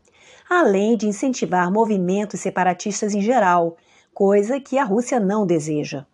além 0.50 0.98
de 0.98 1.08
incentivar 1.08 1.72
movimentos 1.72 2.42
separatistas 2.42 3.16
em 3.16 3.22
geral, 3.22 3.78
coisa 4.14 4.60
que 4.60 4.78
a 4.78 4.84
Rússia 4.84 5.18
não 5.18 5.46
deseja. 5.46 6.06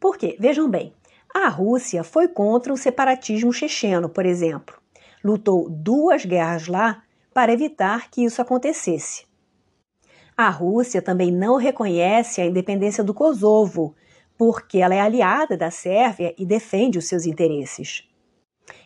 Por 0.00 0.18
quê? 0.18 0.36
Vejam 0.40 0.68
bem, 0.68 0.92
a 1.34 1.48
Rússia 1.48 2.04
foi 2.04 2.28
contra 2.28 2.72
o 2.72 2.76
separatismo 2.76 3.52
checheno, 3.52 4.08
por 4.08 4.26
exemplo. 4.26 4.76
Lutou 5.24 5.68
duas 5.70 6.24
guerras 6.24 6.68
lá 6.68 7.02
para 7.32 7.52
evitar 7.52 8.10
que 8.10 8.24
isso 8.24 8.42
acontecesse. 8.42 9.24
A 10.36 10.50
Rússia 10.50 11.00
também 11.00 11.30
não 11.30 11.56
reconhece 11.56 12.40
a 12.40 12.46
independência 12.46 13.02
do 13.02 13.14
Kosovo, 13.14 13.94
porque 14.36 14.78
ela 14.78 14.94
é 14.94 15.00
aliada 15.00 15.56
da 15.56 15.70
Sérvia 15.70 16.34
e 16.36 16.44
defende 16.44 16.98
os 16.98 17.06
seus 17.06 17.26
interesses. 17.26 18.08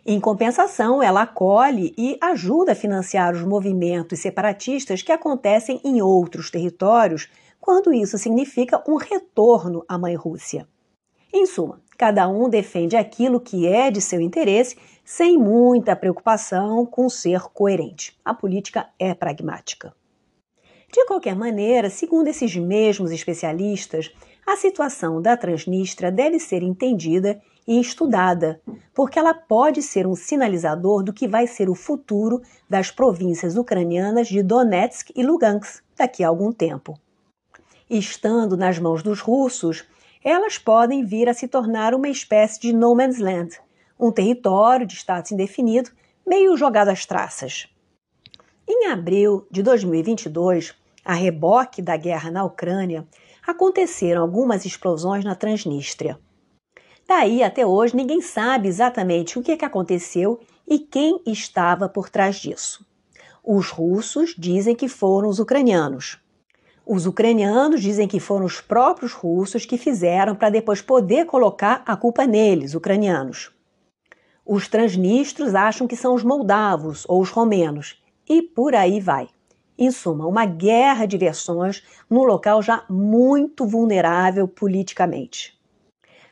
Em 0.04 0.20
compensação, 0.20 1.02
ela 1.02 1.22
acolhe 1.22 1.94
e 1.98 2.16
ajuda 2.20 2.72
a 2.72 2.76
financiar 2.76 3.34
os 3.34 3.42
movimentos 3.42 4.20
separatistas 4.20 5.02
que 5.02 5.12
acontecem 5.12 5.80
em 5.84 6.00
outros 6.00 6.50
territórios, 6.50 7.28
quando 7.60 7.92
isso 7.92 8.16
significa 8.16 8.82
um 8.88 8.96
retorno 8.96 9.84
à 9.88 9.98
mãe 9.98 10.14
Rússia. 10.14 10.68
Em 11.32 11.44
suma, 11.44 11.80
cada 11.96 12.28
um 12.28 12.48
defende 12.48 12.96
aquilo 12.96 13.40
que 13.40 13.66
é 13.66 13.90
de 13.90 14.00
seu 14.00 14.20
interesse 14.20 14.76
sem 15.04 15.38
muita 15.38 15.94
preocupação 15.94 16.84
com 16.84 17.08
ser 17.08 17.40
coerente. 17.54 18.18
A 18.24 18.34
política 18.34 18.88
é 18.98 19.14
pragmática. 19.14 19.94
De 20.92 21.04
qualquer 21.06 21.36
maneira, 21.36 21.90
segundo 21.90 22.28
esses 22.28 22.54
mesmos 22.56 23.10
especialistas, 23.10 24.12
a 24.46 24.56
situação 24.56 25.20
da 25.20 25.36
Transnistria 25.36 26.10
deve 26.10 26.38
ser 26.38 26.62
entendida 26.62 27.40
e 27.66 27.80
estudada, 27.80 28.60
porque 28.94 29.18
ela 29.18 29.34
pode 29.34 29.82
ser 29.82 30.06
um 30.06 30.14
sinalizador 30.14 31.02
do 31.02 31.12
que 31.12 31.26
vai 31.26 31.46
ser 31.46 31.68
o 31.68 31.74
futuro 31.74 32.40
das 32.70 32.90
províncias 32.90 33.56
ucranianas 33.56 34.28
de 34.28 34.42
Donetsk 34.42 35.10
e 35.16 35.22
Lugansk 35.24 35.82
daqui 35.96 36.22
a 36.22 36.28
algum 36.28 36.52
tempo. 36.52 36.98
Estando 37.90 38.56
nas 38.56 38.78
mãos 38.78 39.02
dos 39.02 39.20
russos, 39.20 39.84
elas 40.22 40.58
podem 40.58 41.04
vir 41.04 41.28
a 41.28 41.34
se 41.34 41.48
tornar 41.48 41.94
uma 41.94 42.08
espécie 42.08 42.60
de 42.60 42.72
no 42.72 42.94
man's 42.94 43.18
land, 43.18 43.60
um 43.98 44.10
território 44.10 44.86
de 44.86 44.94
status 44.94 45.32
indefinido, 45.32 45.90
meio 46.26 46.56
jogado 46.56 46.88
às 46.88 47.06
traças. 47.06 47.68
Em 48.68 48.88
abril 48.88 49.46
de 49.50 49.62
2022, 49.62 50.74
a 51.04 51.14
reboque 51.14 51.80
da 51.80 51.96
guerra 51.96 52.30
na 52.32 52.44
Ucrânia, 52.44 53.06
aconteceram 53.46 54.22
algumas 54.22 54.64
explosões 54.64 55.24
na 55.24 55.36
Transnistria. 55.36 56.18
Daí 57.06 57.44
até 57.44 57.64
hoje 57.64 57.94
ninguém 57.94 58.20
sabe 58.20 58.66
exatamente 58.66 59.38
o 59.38 59.42
que, 59.42 59.52
é 59.52 59.56
que 59.56 59.64
aconteceu 59.64 60.40
e 60.66 60.80
quem 60.80 61.22
estava 61.24 61.88
por 61.88 62.10
trás 62.10 62.36
disso. 62.36 62.84
Os 63.44 63.70
russos 63.70 64.34
dizem 64.36 64.74
que 64.74 64.88
foram 64.88 65.28
os 65.28 65.38
ucranianos. 65.38 66.18
Os 66.88 67.04
ucranianos 67.04 67.82
dizem 67.82 68.06
que 68.06 68.20
foram 68.20 68.46
os 68.46 68.60
próprios 68.60 69.12
russos 69.12 69.66
que 69.66 69.76
fizeram 69.76 70.36
para 70.36 70.50
depois 70.50 70.80
poder 70.80 71.26
colocar 71.26 71.82
a 71.84 71.96
culpa 71.96 72.24
neles, 72.24 72.74
ucranianos. 72.74 73.50
Os 74.44 74.68
transnistros 74.68 75.56
acham 75.56 75.88
que 75.88 75.96
são 75.96 76.14
os 76.14 76.22
moldavos 76.22 77.04
ou 77.08 77.20
os 77.20 77.30
romenos, 77.30 78.00
e 78.28 78.40
por 78.40 78.72
aí 78.72 79.00
vai. 79.00 79.28
Em 79.76 79.90
suma, 79.90 80.28
uma 80.28 80.46
guerra 80.46 81.06
de 81.06 81.18
versões 81.18 81.82
num 82.08 82.22
local 82.22 82.62
já 82.62 82.84
muito 82.88 83.66
vulnerável 83.66 84.46
politicamente. 84.46 85.58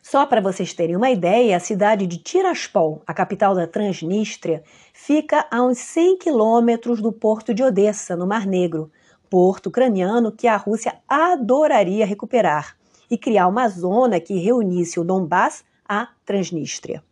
Só 0.00 0.24
para 0.24 0.40
vocês 0.40 0.72
terem 0.72 0.94
uma 0.94 1.10
ideia, 1.10 1.56
a 1.56 1.60
cidade 1.60 2.06
de 2.06 2.18
Tiraspol, 2.18 3.02
a 3.04 3.12
capital 3.12 3.56
da 3.56 3.66
Transnistria, 3.66 4.62
fica 4.92 5.48
a 5.50 5.64
uns 5.64 5.78
100 5.78 6.18
quilômetros 6.18 7.02
do 7.02 7.10
porto 7.10 7.52
de 7.52 7.62
Odessa, 7.64 8.14
no 8.14 8.26
Mar 8.26 8.46
Negro, 8.46 8.92
porto 9.30 9.66
ucraniano 9.66 10.32
que 10.32 10.46
a 10.46 10.56
Rússia 10.56 10.96
adoraria 11.08 12.06
recuperar 12.06 12.76
e 13.10 13.18
criar 13.18 13.48
uma 13.48 13.68
zona 13.68 14.20
que 14.20 14.38
reunisse 14.38 14.98
o 14.98 15.04
Donbass 15.04 15.64
à 15.88 16.08
Transnistria. 16.24 17.02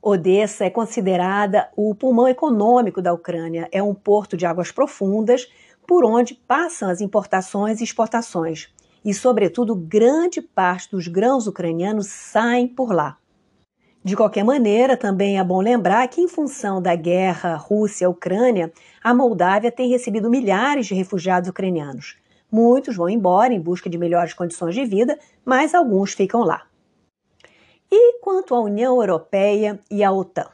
Odessa 0.00 0.64
é 0.64 0.70
considerada 0.70 1.70
o 1.76 1.94
pulmão 1.94 2.26
econômico 2.26 3.00
da 3.00 3.12
Ucrânia. 3.12 3.68
É 3.70 3.80
um 3.80 3.94
porto 3.94 4.36
de 4.36 4.44
águas 4.44 4.72
profundas 4.72 5.48
por 5.86 6.04
onde 6.04 6.34
passam 6.34 6.88
as 6.88 7.00
importações 7.00 7.80
e 7.80 7.84
exportações. 7.84 8.68
E, 9.04 9.14
sobretudo, 9.14 9.76
grande 9.76 10.40
parte 10.40 10.90
dos 10.90 11.06
grãos 11.06 11.46
ucranianos 11.46 12.08
saem 12.08 12.66
por 12.66 12.92
lá. 12.92 13.18
De 14.04 14.16
qualquer 14.16 14.42
maneira, 14.42 14.96
também 14.96 15.38
é 15.38 15.44
bom 15.44 15.60
lembrar 15.60 16.08
que, 16.08 16.20
em 16.20 16.26
função 16.26 16.82
da 16.82 16.92
guerra 16.96 17.54
Rússia-Ucrânia, 17.54 18.72
a 19.00 19.14
Moldávia 19.14 19.70
tem 19.70 19.90
recebido 19.90 20.28
milhares 20.28 20.86
de 20.86 20.94
refugiados 20.94 21.48
ucranianos. 21.48 22.16
Muitos 22.50 22.96
vão 22.96 23.08
embora 23.08 23.54
em 23.54 23.60
busca 23.60 23.88
de 23.88 23.96
melhores 23.96 24.34
condições 24.34 24.74
de 24.74 24.84
vida, 24.84 25.16
mas 25.44 25.72
alguns 25.72 26.14
ficam 26.14 26.42
lá. 26.42 26.64
E 27.88 28.18
quanto 28.18 28.56
à 28.56 28.60
União 28.60 29.00
Europeia 29.00 29.78
e 29.88 30.02
à 30.02 30.10
OTAN? 30.10 30.48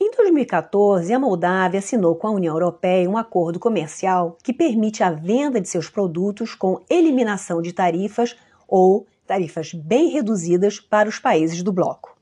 Em 0.00 0.10
2014, 0.12 1.12
a 1.12 1.18
Moldávia 1.18 1.80
assinou 1.80 2.16
com 2.16 2.26
a 2.26 2.30
União 2.30 2.54
Europeia 2.54 3.08
um 3.08 3.18
acordo 3.18 3.60
comercial 3.60 4.38
que 4.42 4.52
permite 4.52 5.02
a 5.02 5.10
venda 5.10 5.60
de 5.60 5.68
seus 5.68 5.90
produtos 5.90 6.54
com 6.54 6.80
eliminação 6.88 7.60
de 7.60 7.74
tarifas 7.74 8.34
ou 8.66 9.06
tarifas 9.26 9.74
bem 9.74 10.08
reduzidas 10.08 10.80
para 10.80 11.08
os 11.08 11.18
países 11.18 11.62
do 11.62 11.72
bloco. 11.72 12.15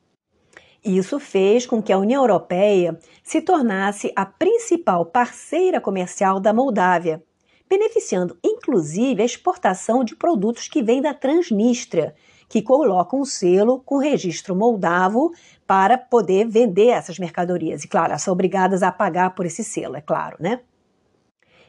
Isso 0.85 1.19
fez 1.19 1.65
com 1.65 1.83
que 1.83 1.93
a 1.93 1.99
União 1.99 2.23
Europeia 2.23 2.99
se 3.23 3.41
tornasse 3.41 4.13
a 4.15 4.27
principal 4.27 5.07
parceira 5.07 5.81
comercial 5.81 6.39
da 6.39 6.53
Moldávia, 6.53 7.23
beneficiando 7.67 8.39
inclusive 8.45 9.23
a 9.23 9.25
exportação 9.25 10.05
de 10.05 10.15
produtos 10.15 10.69
que 10.69 10.83
vêm 10.83 11.01
da 11.01 11.15
Transnistria, 11.15 12.15
que 12.51 12.61
colocam 12.61 13.23
um 13.23 13.25
selo 13.25 13.81
com 13.81 13.97
registro 13.97 14.55
moldavo 14.55 15.33
para 15.67 15.97
poder 15.97 16.47
vender 16.47 16.89
essas 16.89 17.19
mercadorias. 17.19 17.83
E, 17.83 17.89
claro, 17.89 18.19
são 18.19 18.35
obrigadas 18.35 18.83
a 18.83 18.93
pagar 18.93 19.35
por 19.35 19.47
esse 19.47 19.65
selo, 19.65 19.97
é 19.97 20.03
claro, 20.03 20.37
né? 20.39 20.61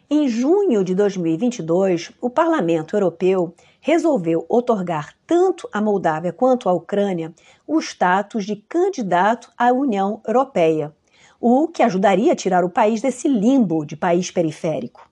Em 0.10 0.28
junho 0.28 0.84
de 0.84 0.94
2022, 0.94 2.12
o 2.22 2.30
Parlamento 2.30 2.96
Europeu 2.96 3.56
resolveu 3.86 4.44
otorgar 4.50 5.14
tanto 5.28 5.70
à 5.72 5.80
Moldávia 5.80 6.34
quanto 6.34 6.68
à 6.68 6.74
Ucrânia 6.74 7.32
o 7.68 7.80
status 7.80 8.44
de 8.44 8.56
candidato 8.56 9.52
à 9.56 9.72
União 9.72 10.24
Europeia, 10.28 10.92
o 11.40 11.68
que 11.68 11.84
ajudaria 11.84 12.34
a 12.34 12.36
tirar 12.36 12.66
o 12.66 12.70
país 12.70 13.00
desse 13.00 13.28
limbo 13.28 13.86
de 13.86 13.96
país 13.96 14.32
periférico. 14.32 15.08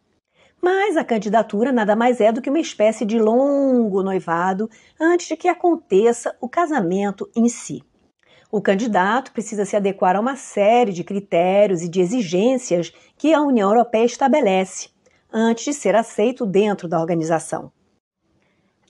Mas 0.59 0.97
a 0.97 1.03
candidatura 1.03 1.71
nada 1.71 1.95
mais 1.95 2.19
é 2.19 2.31
do 2.31 2.41
que 2.41 2.49
uma 2.49 2.59
espécie 2.59 3.05
de 3.05 3.19
longo 3.19 4.01
noivado 4.01 4.67
antes 4.99 5.27
de 5.27 5.37
que 5.37 5.47
aconteça 5.47 6.35
o 6.41 6.49
casamento 6.49 7.29
em 7.35 7.47
si. 7.47 7.83
O 8.51 8.59
candidato 8.59 9.33
precisa 9.33 9.65
se 9.65 9.75
adequar 9.75 10.15
a 10.15 10.19
uma 10.19 10.35
série 10.35 10.93
de 10.93 11.03
critérios 11.03 11.83
e 11.83 11.87
de 11.87 12.01
exigências 12.01 12.91
que 13.19 13.35
a 13.35 13.41
União 13.41 13.69
Europeia 13.69 14.05
estabelece 14.05 14.89
antes 15.31 15.63
de 15.63 15.73
ser 15.73 15.95
aceito 15.95 16.43
dentro 16.43 16.87
da 16.87 16.99
organização. 16.99 17.71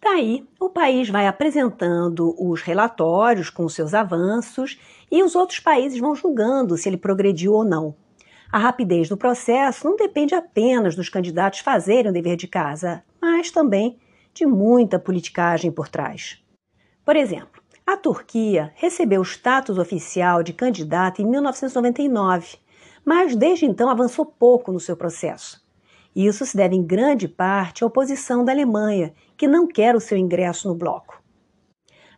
Daí, 0.04 0.46
o 0.60 0.70
país 0.70 1.10
vai 1.10 1.28
apresentando 1.28 2.36
os 2.38 2.62
relatórios 2.62 3.50
com 3.50 3.70
seus 3.70 3.94
avanços 3.94 4.78
e 5.10 5.24
os 5.24 5.34
outros 5.34 5.62
países 5.62 5.98
vão 5.98 6.14
julgando 6.14 6.76
se 6.76 6.90
ele 6.90 6.98
progrediu 6.98 7.54
ou 7.54 7.64
não. 7.64 7.96
A 8.52 8.58
rapidez 8.58 9.08
do 9.08 9.16
processo 9.16 9.88
não 9.88 9.96
depende 9.96 10.36
apenas 10.36 10.94
dos 10.94 11.08
candidatos 11.08 11.60
fazerem 11.60 12.12
o 12.12 12.14
dever 12.14 12.36
de 12.36 12.50
casa, 12.50 13.02
mas 13.22 13.50
também 13.50 13.98
de 14.34 14.46
muita 14.46 15.00
politicagem 15.00 15.72
por 15.72 15.88
trás. 15.88 16.44
Por 17.06 17.16
exemplo, 17.16 17.64
a 17.88 17.96
Turquia 17.96 18.74
recebeu 18.76 19.22
o 19.22 19.26
status 19.26 19.78
oficial 19.78 20.44
de 20.44 20.52
candidata 20.52 21.22
em 21.22 21.26
1999, 21.26 22.58
mas 23.06 23.38
desde 23.38 23.66
então 23.66 23.90
avançou 23.90 24.26
pouco 24.26 24.70
no 24.70 24.82
seu 24.82 24.98
processo. 24.98 25.63
Isso 26.16 26.46
se 26.46 26.56
deve 26.56 26.76
em 26.76 26.84
grande 26.84 27.28
parte 27.28 27.84
à 27.84 27.88
oposição 27.88 28.46
da 28.46 28.52
Alemanha, 28.52 29.14
que 29.36 29.48
não 29.48 29.68
quer 29.68 29.96
o 29.96 30.00
seu 30.00 30.18
ingresso 30.18 30.68
no 30.68 30.76
bloco. 30.76 31.22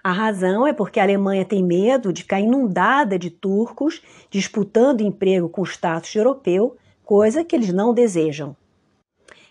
A 0.03 0.11
razão 0.11 0.67
é 0.67 0.73
porque 0.73 0.99
a 0.99 1.03
Alemanha 1.03 1.43
tem 1.43 1.63
medo 1.63 2.13
de 2.13 2.21
ficar 2.21 2.39
inundada 2.39 3.17
de 3.17 3.31
turcos 3.31 4.03
disputando 4.29 5.01
emprego 5.01 5.49
com 5.49 5.61
o 5.61 5.65
status 5.65 6.13
europeu, 6.13 6.75
coisa 7.03 7.43
que 7.43 7.55
eles 7.55 7.73
não 7.73 7.93
desejam. 7.93 8.55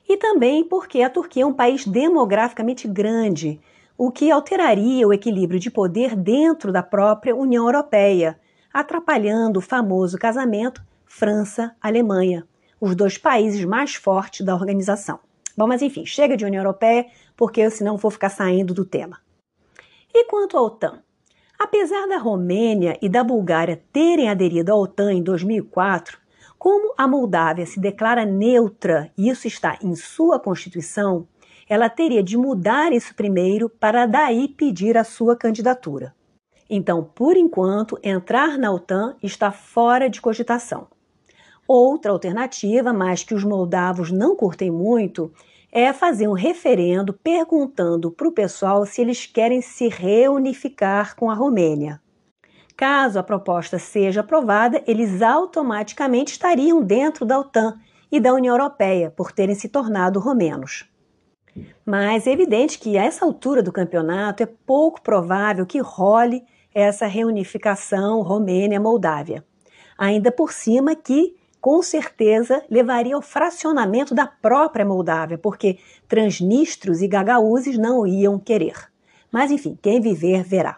E 0.08 0.16
também 0.16 0.62
porque 0.62 1.00
a 1.02 1.10
Turquia 1.10 1.42
é 1.42 1.46
um 1.46 1.52
país 1.52 1.86
demograficamente 1.86 2.86
grande, 2.86 3.60
o 3.96 4.10
que 4.10 4.30
alteraria 4.30 5.08
o 5.08 5.12
equilíbrio 5.12 5.58
de 5.58 5.70
poder 5.70 6.14
dentro 6.14 6.70
da 6.70 6.82
própria 6.82 7.34
União 7.34 7.64
Europeia, 7.64 8.38
atrapalhando 8.72 9.58
o 9.58 9.62
famoso 9.62 10.18
casamento 10.18 10.84
França-Alemanha, 11.04 12.46
os 12.84 12.94
dois 12.94 13.16
países 13.16 13.64
mais 13.64 13.94
fortes 13.94 14.44
da 14.44 14.54
organização. 14.54 15.18
Bom, 15.56 15.66
mas 15.66 15.80
enfim, 15.80 16.04
chega 16.04 16.36
de 16.36 16.44
União 16.44 16.60
Europeia, 16.60 17.06
porque 17.34 17.68
senão 17.70 17.96
vou 17.96 18.10
ficar 18.10 18.28
saindo 18.28 18.74
do 18.74 18.84
tema. 18.84 19.18
E 20.12 20.26
quanto 20.26 20.58
à 20.58 20.62
OTAN? 20.62 21.02
Apesar 21.58 22.06
da 22.06 22.18
Romênia 22.18 22.98
e 23.00 23.08
da 23.08 23.24
Bulgária 23.24 23.82
terem 23.90 24.28
aderido 24.28 24.70
à 24.70 24.76
OTAN 24.76 25.14
em 25.14 25.22
2004, 25.22 26.18
como 26.58 26.92
a 26.98 27.08
Moldávia 27.08 27.64
se 27.64 27.80
declara 27.80 28.26
neutra 28.26 29.10
e 29.16 29.30
isso 29.30 29.46
está 29.46 29.78
em 29.82 29.94
sua 29.94 30.38
Constituição, 30.38 31.26
ela 31.66 31.88
teria 31.88 32.22
de 32.22 32.36
mudar 32.36 32.92
isso 32.92 33.14
primeiro 33.14 33.70
para 33.70 34.04
daí 34.04 34.48
pedir 34.48 34.98
a 34.98 35.04
sua 35.04 35.36
candidatura. 35.36 36.14
Então, 36.68 37.02
por 37.02 37.36
enquanto, 37.36 37.98
entrar 38.02 38.58
na 38.58 38.70
OTAN 38.70 39.16
está 39.22 39.50
fora 39.50 40.10
de 40.10 40.20
cogitação. 40.20 40.88
Outra 41.66 42.12
alternativa, 42.12 42.92
mas 42.92 43.24
que 43.24 43.34
os 43.34 43.42
moldavos 43.42 44.10
não 44.10 44.36
curtem 44.36 44.70
muito, 44.70 45.32
é 45.72 45.92
fazer 45.92 46.28
um 46.28 46.32
referendo 46.32 47.12
perguntando 47.12 48.10
para 48.10 48.28
o 48.28 48.32
pessoal 48.32 48.84
se 48.86 49.00
eles 49.00 49.26
querem 49.26 49.60
se 49.60 49.88
reunificar 49.88 51.16
com 51.16 51.30
a 51.30 51.34
Romênia. 51.34 52.00
Caso 52.76 53.18
a 53.18 53.22
proposta 53.22 53.78
seja 53.78 54.20
aprovada, 54.20 54.82
eles 54.86 55.22
automaticamente 55.22 56.32
estariam 56.32 56.82
dentro 56.82 57.24
da 57.24 57.38
OTAN 57.38 57.78
e 58.10 58.20
da 58.20 58.32
União 58.32 58.54
Europeia 58.54 59.10
por 59.10 59.32
terem 59.32 59.54
se 59.54 59.68
tornado 59.68 60.20
romenos. 60.20 60.88
Mas 61.84 62.26
é 62.26 62.32
evidente 62.32 62.78
que 62.78 62.98
a 62.98 63.04
essa 63.04 63.24
altura 63.24 63.62
do 63.62 63.72
campeonato 63.72 64.42
é 64.42 64.46
pouco 64.46 65.00
provável 65.02 65.64
que 65.66 65.78
role 65.78 66.44
essa 66.74 67.06
reunificação 67.06 68.22
Romênia-Moldávia. 68.22 69.44
Ainda 69.96 70.32
por 70.32 70.52
cima 70.52 70.96
que, 70.96 71.36
com 71.64 71.80
certeza, 71.80 72.62
levaria 72.70 73.14
ao 73.14 73.22
fracionamento 73.22 74.14
da 74.14 74.26
própria 74.26 74.84
Moldávia, 74.84 75.38
porque 75.38 75.78
transnistros 76.06 77.00
e 77.00 77.08
gagaúzes 77.08 77.78
não 77.78 78.06
iam 78.06 78.38
querer. 78.38 78.74
Mas 79.32 79.50
enfim, 79.50 79.74
quem 79.80 79.98
viver 79.98 80.42
verá. 80.42 80.76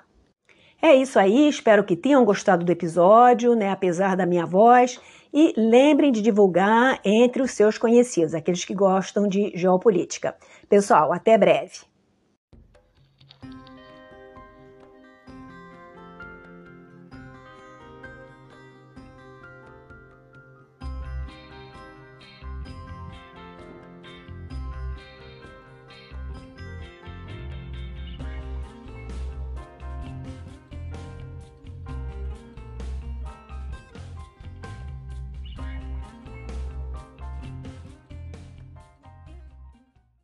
É 0.81 0.95
isso 0.95 1.19
aí, 1.19 1.49
espero 1.49 1.83
que 1.83 1.97
tenham 1.97 2.25
gostado 2.25 2.65
do 2.65 2.71
episódio, 2.71 3.57
né, 3.57 3.69
apesar 3.69 4.17
da 4.17 4.25
minha 4.25 4.47
voz, 4.47 5.01
e 5.35 5.53
lembrem 5.57 6.13
de 6.13 6.23
divulgar 6.23 7.01
entre 7.05 7.43
os 7.43 7.51
seus 7.51 7.77
conhecidos, 7.77 8.33
aqueles 8.33 8.65
que 8.65 8.73
gostam 8.73 9.27
de 9.27 9.51
geopolítica. 9.57 10.37
Pessoal, 10.69 11.13
até 11.13 11.37
breve. 11.37 11.81